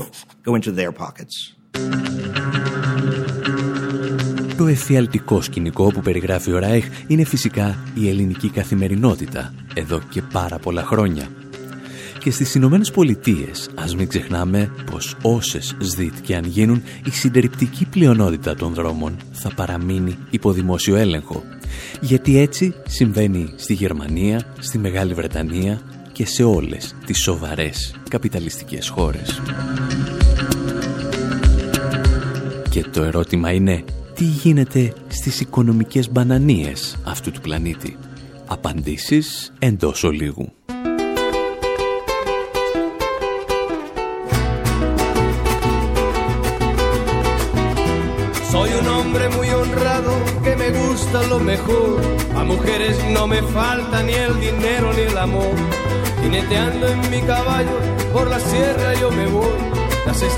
go 0.45 0.55
into 0.55 0.71
their 0.71 0.91
pockets. 0.91 1.36
Το 4.57 4.67
εφιαλτικό 4.67 5.41
σκηνικό 5.41 5.91
που 5.91 6.01
περιγράφει 6.01 6.51
ο 6.51 6.59
Ράιχ 6.59 6.86
είναι 7.07 7.23
φυσικά 7.23 7.78
η 7.93 8.09
ελληνική 8.09 8.49
καθημερινότητα 8.49 9.53
εδώ 9.73 10.01
και 10.09 10.21
πάρα 10.21 10.57
πολλά 10.57 10.84
χρόνια. 10.84 11.44
Και 12.26 12.32
στις 12.32 12.55
Ηνωμένες 12.55 12.91
Πολιτείες, 12.91 13.69
ας 13.76 13.95
μην 13.95 14.07
ξεχνάμε 14.07 14.71
πως 14.91 15.17
όσες 15.21 15.76
ΣΔΙΤ 15.80 16.13
και 16.21 16.36
αν 16.36 16.45
γίνουν, 16.45 16.84
η 17.05 17.09
συντριπτική 17.09 17.86
πλειονότητα 17.86 18.55
των 18.55 18.73
δρόμων 18.73 19.17
θα 19.32 19.51
παραμείνει 19.55 20.17
υπό 20.30 20.51
δημόσιο 20.51 20.95
έλεγχο. 20.95 21.43
Γιατί 22.01 22.38
έτσι 22.38 22.73
συμβαίνει 22.88 23.53
στη 23.55 23.73
Γερμανία, 23.73 24.53
στη 24.59 24.78
Μεγάλη 24.78 25.13
Βρετανία 25.13 25.82
και 26.11 26.26
σε 26.26 26.43
όλες 26.43 26.95
τις 27.05 27.21
σοβαρές 27.21 27.95
καπιταλιστικές 28.09 28.89
χώρες. 28.89 29.41
Και 32.69 32.84
το 32.84 33.03
ερώτημα 33.03 33.51
είναι, 33.51 33.84
τι 34.15 34.23
γίνεται 34.23 34.93
στις 35.07 35.39
οικονομικές 35.39 36.11
μπανανίες 36.11 36.97
αυτού 37.03 37.32
του 37.32 37.41
πλανήτη; 37.41 37.97
Απαντήσεις 38.45 39.53
εντός 39.59 40.03
ολίγου. 40.03 40.53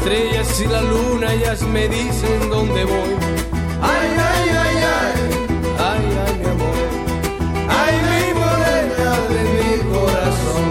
Estrellas 0.07 0.61
y 0.61 0.67
la 0.67 0.81
luna 0.81 1.33
ellas 1.33 1.61
me 1.63 1.87
dicen 1.89 2.49
dónde 2.49 2.85
voy. 2.85 3.15
Ay, 3.81 4.09
ay, 4.17 4.49
ay, 4.49 4.77
ay, 4.95 5.13
ay, 5.79 6.03
ay, 6.25 6.33
mi 6.39 6.45
amor. 6.45 6.77
Ay, 7.69 7.95
mi 8.09 8.23
morena 8.39 9.09
de 9.31 9.41
mi 9.53 9.71
corazón. 9.91 10.65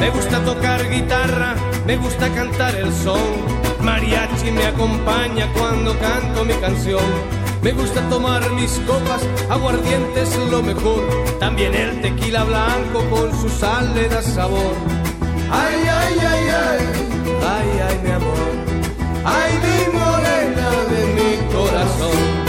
Me 0.00 0.10
gusta 0.10 0.44
tocar 0.44 0.90
guitarra, 0.90 1.54
me 1.86 1.96
gusta 1.96 2.28
cantar 2.30 2.74
el 2.74 2.92
son. 2.92 3.60
Mariachi 3.82 4.50
me 4.50 4.66
acompaña 4.66 5.48
cuando 5.52 5.96
canto 5.98 6.44
mi 6.44 6.54
canción. 6.54 7.39
Me 7.62 7.72
gusta 7.72 8.00
tomar 8.08 8.50
mis 8.52 8.72
copas, 8.86 9.20
aguardiente 9.50 10.22
es 10.22 10.36
lo 10.50 10.62
mejor. 10.62 11.02
También 11.38 11.74
el 11.74 12.00
tequila 12.00 12.44
blanco 12.44 13.04
con 13.10 13.38
su 13.38 13.50
sal 13.50 13.94
le 13.94 14.08
da 14.08 14.22
sabor. 14.22 14.74
Ay, 15.50 15.76
ay, 16.00 16.14
ay, 16.20 16.48
ay, 16.48 16.86
ay, 17.54 17.80
ay, 17.86 18.00
mi 18.02 18.10
amor. 18.10 18.50
Ay, 19.24 19.52
mi 19.64 19.98
morena 19.98 20.70
de 20.90 21.02
mi 21.16 21.52
corazón. 21.52 22.39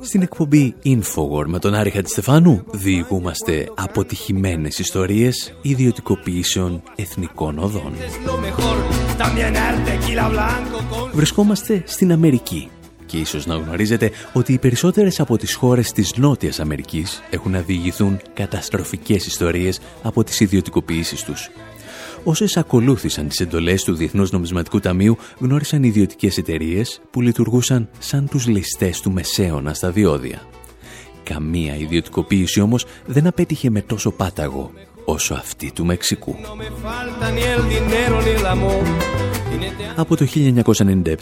Στην 0.00 0.22
εκπομπή 0.22 0.74
Infowar 0.84 1.44
με 1.46 1.58
τον 1.58 1.74
Άρη 1.74 1.90
Χατζηστεφάνου 1.90 2.64
διηγούμαστε 2.72 3.70
αποτυχημένες 3.74 4.78
ιστορίες 4.78 5.54
ιδιωτικοποιήσεων 5.62 6.82
εθνικών 6.96 7.58
οδών. 7.58 7.92
Βρισκόμαστε 11.12 11.82
στην 11.86 12.12
Αμερική 12.12 12.70
και 13.06 13.18
ίσως 13.18 13.46
να 13.46 13.54
γνωρίζετε 13.54 14.10
ότι 14.32 14.52
οι 14.52 14.58
περισσότερες 14.58 15.20
από 15.20 15.36
τις 15.36 15.54
χώρες 15.54 15.92
της 15.92 16.16
Νότιας 16.16 16.60
Αμερικής 16.60 17.22
έχουν 17.30 17.52
να 17.52 17.60
διηγηθούν 17.60 18.20
καταστροφικές 18.34 19.26
ιστορίες 19.26 19.80
από 20.02 20.24
τις 20.24 20.40
ιδιωτικοποιήσεις 20.40 21.22
τους. 21.22 21.50
Όσες 22.24 22.56
ακολούθησαν 22.56 23.28
τις 23.28 23.40
εντολές 23.40 23.84
του 23.84 23.94
Διεθνούς 23.94 24.30
Νομισματικού 24.30 24.80
Ταμείου 24.80 25.16
γνώρισαν 25.38 25.82
ιδιωτικές 25.82 26.38
εταιρείες 26.38 27.00
που 27.10 27.20
λειτουργούσαν 27.20 27.88
σαν 27.98 28.28
τους 28.28 28.46
ληστές 28.46 29.00
του 29.00 29.12
μεσαίωνα 29.12 29.74
στα 29.74 29.90
διόδια. 29.90 30.42
Καμία 31.22 31.76
ιδιωτικοποίηση 31.76 32.60
όμως 32.60 32.86
δεν 33.06 33.26
απέτυχε 33.26 33.70
με 33.70 33.80
τόσο 33.82 34.10
πάταγο 34.10 34.70
όσο 35.04 35.34
αυτή 35.34 35.72
του 35.72 35.84
Μεξικού. 35.84 36.36
Από 39.96 40.16
το 40.16 40.26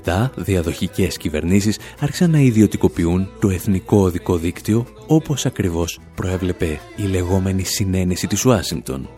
1997, 0.05 0.30
διαδοχικές 0.36 1.16
κυβερνήσεις 1.16 1.78
άρχισαν 2.01 2.30
να 2.30 2.38
ιδιωτικοποιούν 2.38 3.28
το 3.40 3.51
εθνικό 3.51 3.99
οδικό 3.99 4.36
δίκτυο 4.36 4.86
όπως 5.07 5.46
ακριβώς 5.46 6.01
προέβλεπε 6.14 6.80
η 6.96 7.03
λεγόμενη 7.03 7.62
συνένεση 7.62 8.26
της 8.26 8.44
Ουάσιγκτον. 8.44 9.09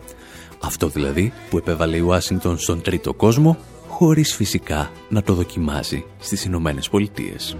Αυτό 0.61 0.87
δηλαδή 0.87 1.33
που 1.49 1.57
επέβαλε 1.57 1.97
η 1.97 1.99
Ουάσιγκτον 1.99 2.57
στον 2.57 2.81
τρίτο 2.81 3.13
κόσμο, 3.13 3.57
χωρίς 3.87 4.35
φυσικά 4.35 4.91
να 5.09 5.23
το 5.23 5.33
δοκιμάζει 5.33 6.05
στις 6.19 6.45
Ηνωμένες 6.45 6.89
Πολιτείες. 6.89 7.57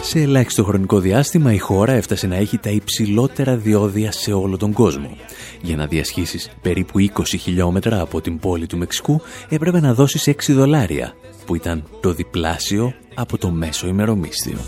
Σε 0.00 0.20
ελάχιστο 0.20 0.64
χρονικό 0.64 0.98
διάστημα 0.98 1.52
η 1.52 1.58
χώρα 1.58 1.92
έφτασε 1.92 2.26
να 2.26 2.36
έχει 2.36 2.58
τα 2.58 2.70
υψηλότερα 2.70 3.56
διόδια 3.56 4.12
σε 4.12 4.32
όλο 4.32 4.56
τον 4.56 4.72
κόσμο. 4.72 5.16
Για 5.62 5.76
να 5.76 5.86
διασχίσεις 5.86 6.50
περίπου 6.62 6.98
20 6.98 7.22
χιλιόμετρα 7.24 8.00
από 8.00 8.20
την 8.20 8.38
πόλη 8.38 8.66
του 8.66 8.78
Μεξικού 8.78 9.20
έπρεπε 9.48 9.80
να 9.80 9.94
δώσεις 9.94 10.28
6 10.28 10.32
δολάρια, 10.48 11.14
που 11.46 11.54
ήταν 11.54 11.84
το 12.00 12.12
διπλάσιο 12.12 12.94
από 13.14 13.38
το 13.38 13.50
μέσο 13.50 13.86
ημερομίσθιο. 13.86 14.58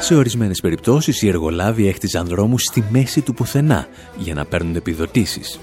Σε 0.00 0.14
ορισμένες 0.14 0.60
περιπτώσεις 0.60 1.22
οι 1.22 1.28
εργολάβοι 1.28 1.86
έχτιζαν 1.86 2.26
δρόμους 2.26 2.62
στη 2.62 2.84
μέση 2.90 3.20
του 3.20 3.34
πουθενά 3.34 3.86
για 4.16 4.34
να 4.34 4.44
παίρνουν 4.44 4.76
επιδοτήσεις 4.76 5.58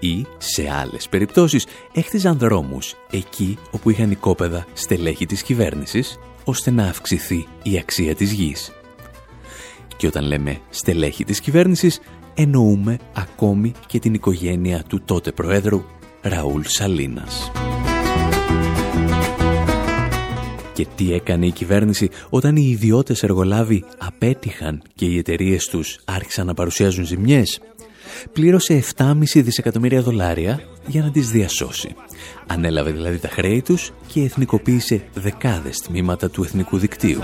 ή 0.00 0.26
σε 0.38 0.70
άλλες 0.70 1.08
περιπτώσεις 1.08 1.66
έχτιζαν 1.92 2.38
δρόμους 2.38 2.94
εκεί 3.10 3.58
όπου 3.70 3.90
είχαν 3.90 4.10
οικόπεδα 4.10 4.66
στελέχη 4.72 5.26
της 5.26 5.42
κυβέρνησης 5.42 6.18
ώστε 6.44 6.70
να 6.70 6.84
αυξηθεί 6.84 7.46
η 7.62 7.78
αξία 7.78 8.14
της 8.14 8.32
γης. 8.32 8.72
Και 9.96 10.06
όταν 10.06 10.24
λέμε 10.24 10.60
στελέχη 10.70 11.24
της 11.24 11.40
κυβέρνησης, 11.40 12.00
εννοούμε 12.34 12.98
ακόμη 13.14 13.72
και 13.86 13.98
την 13.98 14.14
οικογένεια 14.14 14.82
του 14.88 15.02
τότε 15.04 15.32
Προέδρου 15.32 15.82
Ραούλ 16.22 16.62
Σαλίνας. 16.64 17.50
Και 20.78 20.86
τι 20.96 21.12
έκανε 21.12 21.46
η 21.46 21.50
κυβέρνηση 21.50 22.10
όταν 22.28 22.56
οι 22.56 22.68
ιδιώτες 22.70 23.22
εργολάβοι 23.22 23.84
απέτυχαν 23.98 24.82
και 24.94 25.04
οι 25.04 25.18
εταιρείες 25.18 25.66
τους 25.66 25.98
άρχισαν 26.04 26.46
να 26.46 26.54
παρουσιάζουν 26.54 27.04
ζημιές; 27.04 27.60
Πλήρωσε 28.32 28.84
7,5 28.96 29.12
δισεκατομμύρια 29.34 30.02
δολάρια 30.02 30.60
για 30.86 31.02
να 31.02 31.10
τις 31.10 31.30
διασώσει. 31.30 31.94
Ανέλαβε 32.46 32.90
δηλαδή 32.90 33.18
τα 33.18 33.28
χρέη 33.28 33.62
τους 33.62 33.92
και 34.06 34.20
εθνικοποίησε 34.20 35.02
δεκάδες 35.14 35.78
τμήματα 35.78 36.30
του 36.30 36.42
εθνικού 36.42 36.78
δικτύου. 36.78 37.20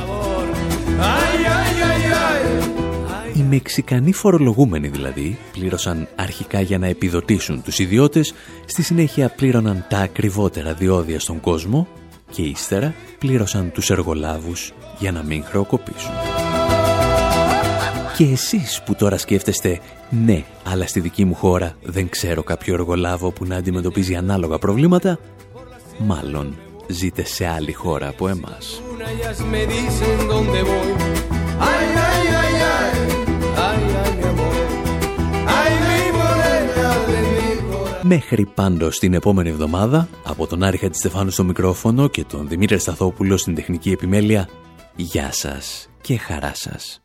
Οι 3.36 3.42
Μεξικανοί 3.42 4.12
φορολογούμενοι 4.12 4.88
δηλαδή 4.88 5.38
πλήρωσαν 5.52 6.08
αρχικά 6.16 6.60
για 6.60 6.78
να 6.78 6.86
επιδοτήσουν 6.86 7.62
τους 7.62 7.78
ιδιώτες, 7.78 8.34
στη 8.64 8.82
συνέχεια 8.82 9.28
πλήρωναν 9.28 9.86
τα 9.88 9.98
ακριβότερα 9.98 10.74
διόδια 10.74 11.20
στον 11.20 11.40
κόσμο 11.40 11.88
και 12.34 12.42
ύστερα 12.42 12.94
πλήρωσαν 13.18 13.70
τους 13.72 13.90
εργολάβους 13.90 14.72
για 14.98 15.12
να 15.12 15.22
μην 15.22 15.44
χρεοκοπήσουν. 15.44 16.12
Και 18.16 18.24
εσείς 18.24 18.82
που 18.84 18.94
τώρα 18.94 19.18
σκέφτεστε 19.18 19.80
«Ναι, 20.10 20.44
αλλά 20.64 20.86
στη 20.86 21.00
δική 21.00 21.24
μου 21.24 21.34
χώρα 21.34 21.76
δεν 21.82 22.08
ξέρω 22.08 22.42
κάποιο 22.42 22.74
εργολάβο 22.74 23.30
που 23.30 23.44
να 23.44 23.56
αντιμετωπίζει 23.56 24.14
ανάλογα 24.14 24.58
προβλήματα», 24.58 25.18
μάλλον 25.98 26.56
ζείτε 26.86 27.24
σε 27.24 27.46
άλλη 27.46 27.72
χώρα 27.72 28.08
από 28.08 28.28
εμάς. 28.28 28.82
Μέχρι 38.06 38.46
πάντως 38.46 38.98
την 38.98 39.14
επόμενη 39.14 39.48
εβδομάδα, 39.48 40.08
από 40.24 40.46
τον 40.46 40.62
Άρη 40.62 40.90
Στεφάνου 40.92 41.30
στο 41.30 41.44
μικρόφωνο 41.44 42.08
και 42.08 42.24
τον 42.24 42.48
Δημήτρη 42.48 42.78
Σταθόπουλο 42.78 43.36
στην 43.36 43.54
τεχνική 43.54 43.90
επιμέλεια, 43.90 44.48
γεια 44.96 45.32
σας 45.32 45.88
και 46.00 46.16
χαρά 46.16 46.54
σας. 46.54 47.04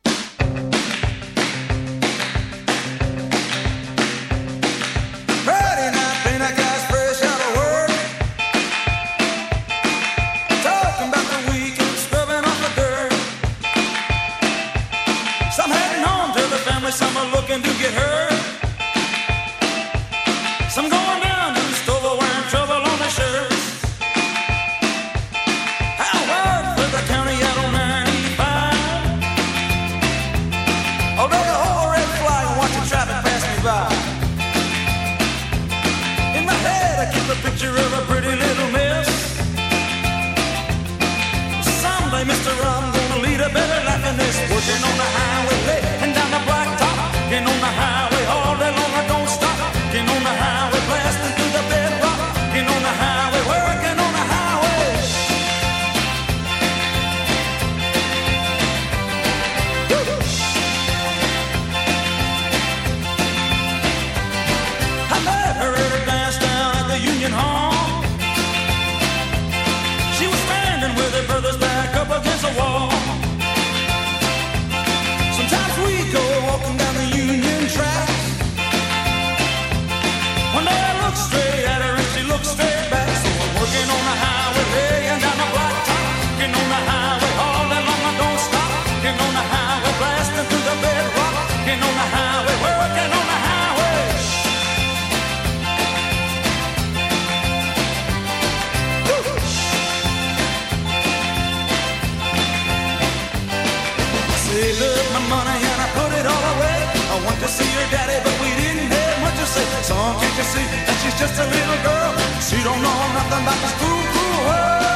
Oh, 110.09 110.17
can't 110.17 110.33
you 110.41 110.41
see 110.41 110.65
that 110.89 110.97
she's 111.05 111.13
just 111.21 111.37
a 111.37 111.45
little 111.45 111.79
girl? 111.85 112.17
She 112.41 112.57
don't 112.65 112.81
know 112.81 112.97
nothing 113.13 113.45
about 113.45 113.61
this 113.61 113.75
cool, 113.77 114.03
cool 114.09 114.37
world. 114.49 114.89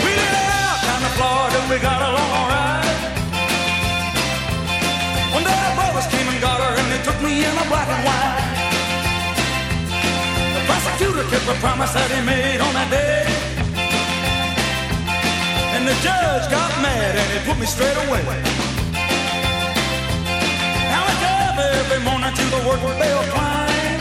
We 0.00 0.16
did 0.16 0.32
it 0.32 0.48
out 0.48 0.80
down 0.80 1.00
the 1.04 1.12
Florida, 1.12 1.60
we 1.68 1.76
got 1.76 2.00
along 2.08 2.30
alright. 2.40 2.88
One 5.36 5.44
day 5.44 5.52
our 5.52 5.76
brothers 5.76 6.08
came 6.08 6.24
and 6.24 6.40
got 6.40 6.56
her, 6.56 6.72
and 6.72 6.88
they 6.88 7.04
took 7.04 7.20
me 7.20 7.44
in 7.44 7.52
a 7.52 7.66
black 7.68 7.84
and 7.84 8.00
white. 8.00 8.48
The 10.56 10.62
prosecutor 10.64 11.28
kept 11.28 11.44
the 11.52 11.56
promise 11.60 11.92
that 11.92 12.08
he 12.16 12.24
made 12.24 12.64
on 12.64 12.72
that 12.80 12.88
day. 12.88 13.28
And 15.76 15.84
the 15.84 15.96
judge 16.00 16.48
got 16.48 16.72
mad 16.80 17.12
and 17.12 17.28
he 17.28 17.44
put 17.44 17.60
me 17.60 17.68
straight 17.68 17.98
away. 18.08 18.24
every 21.92 22.04
morning 22.10 22.32
to 22.34 22.44
the 22.44 22.60
work 22.66 22.80
bell 22.98 23.22
climb. 23.32 24.00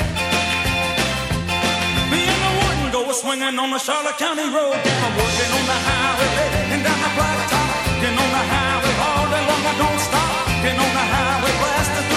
Me 2.11 2.21
and 2.23 2.41
the 2.45 2.51
warden 2.59 2.91
go 2.91 3.09
a 3.09 3.13
swinging 3.13 3.59
on 3.59 3.69
the 3.71 3.79
Charlotte 3.79 4.17
County 4.17 4.47
Road. 4.47 4.75
I'm 4.75 5.13
working 5.19 5.51
on 5.57 5.65
the 5.71 5.79
highway 5.87 6.73
and 6.73 6.83
down 6.83 6.99
the 7.03 7.11
blacktop. 7.17 7.69
Getting 8.01 8.19
on 8.23 8.31
the 8.37 8.43
highway 8.51 8.93
all 9.07 9.25
day 9.33 9.43
long, 9.49 9.63
I 9.71 9.73
don't 9.81 9.99
stop. 10.07 10.47
Getting 10.63 10.79
on 10.79 10.91
the 10.99 11.05
highway 11.13 11.53
blasting. 11.59 12.10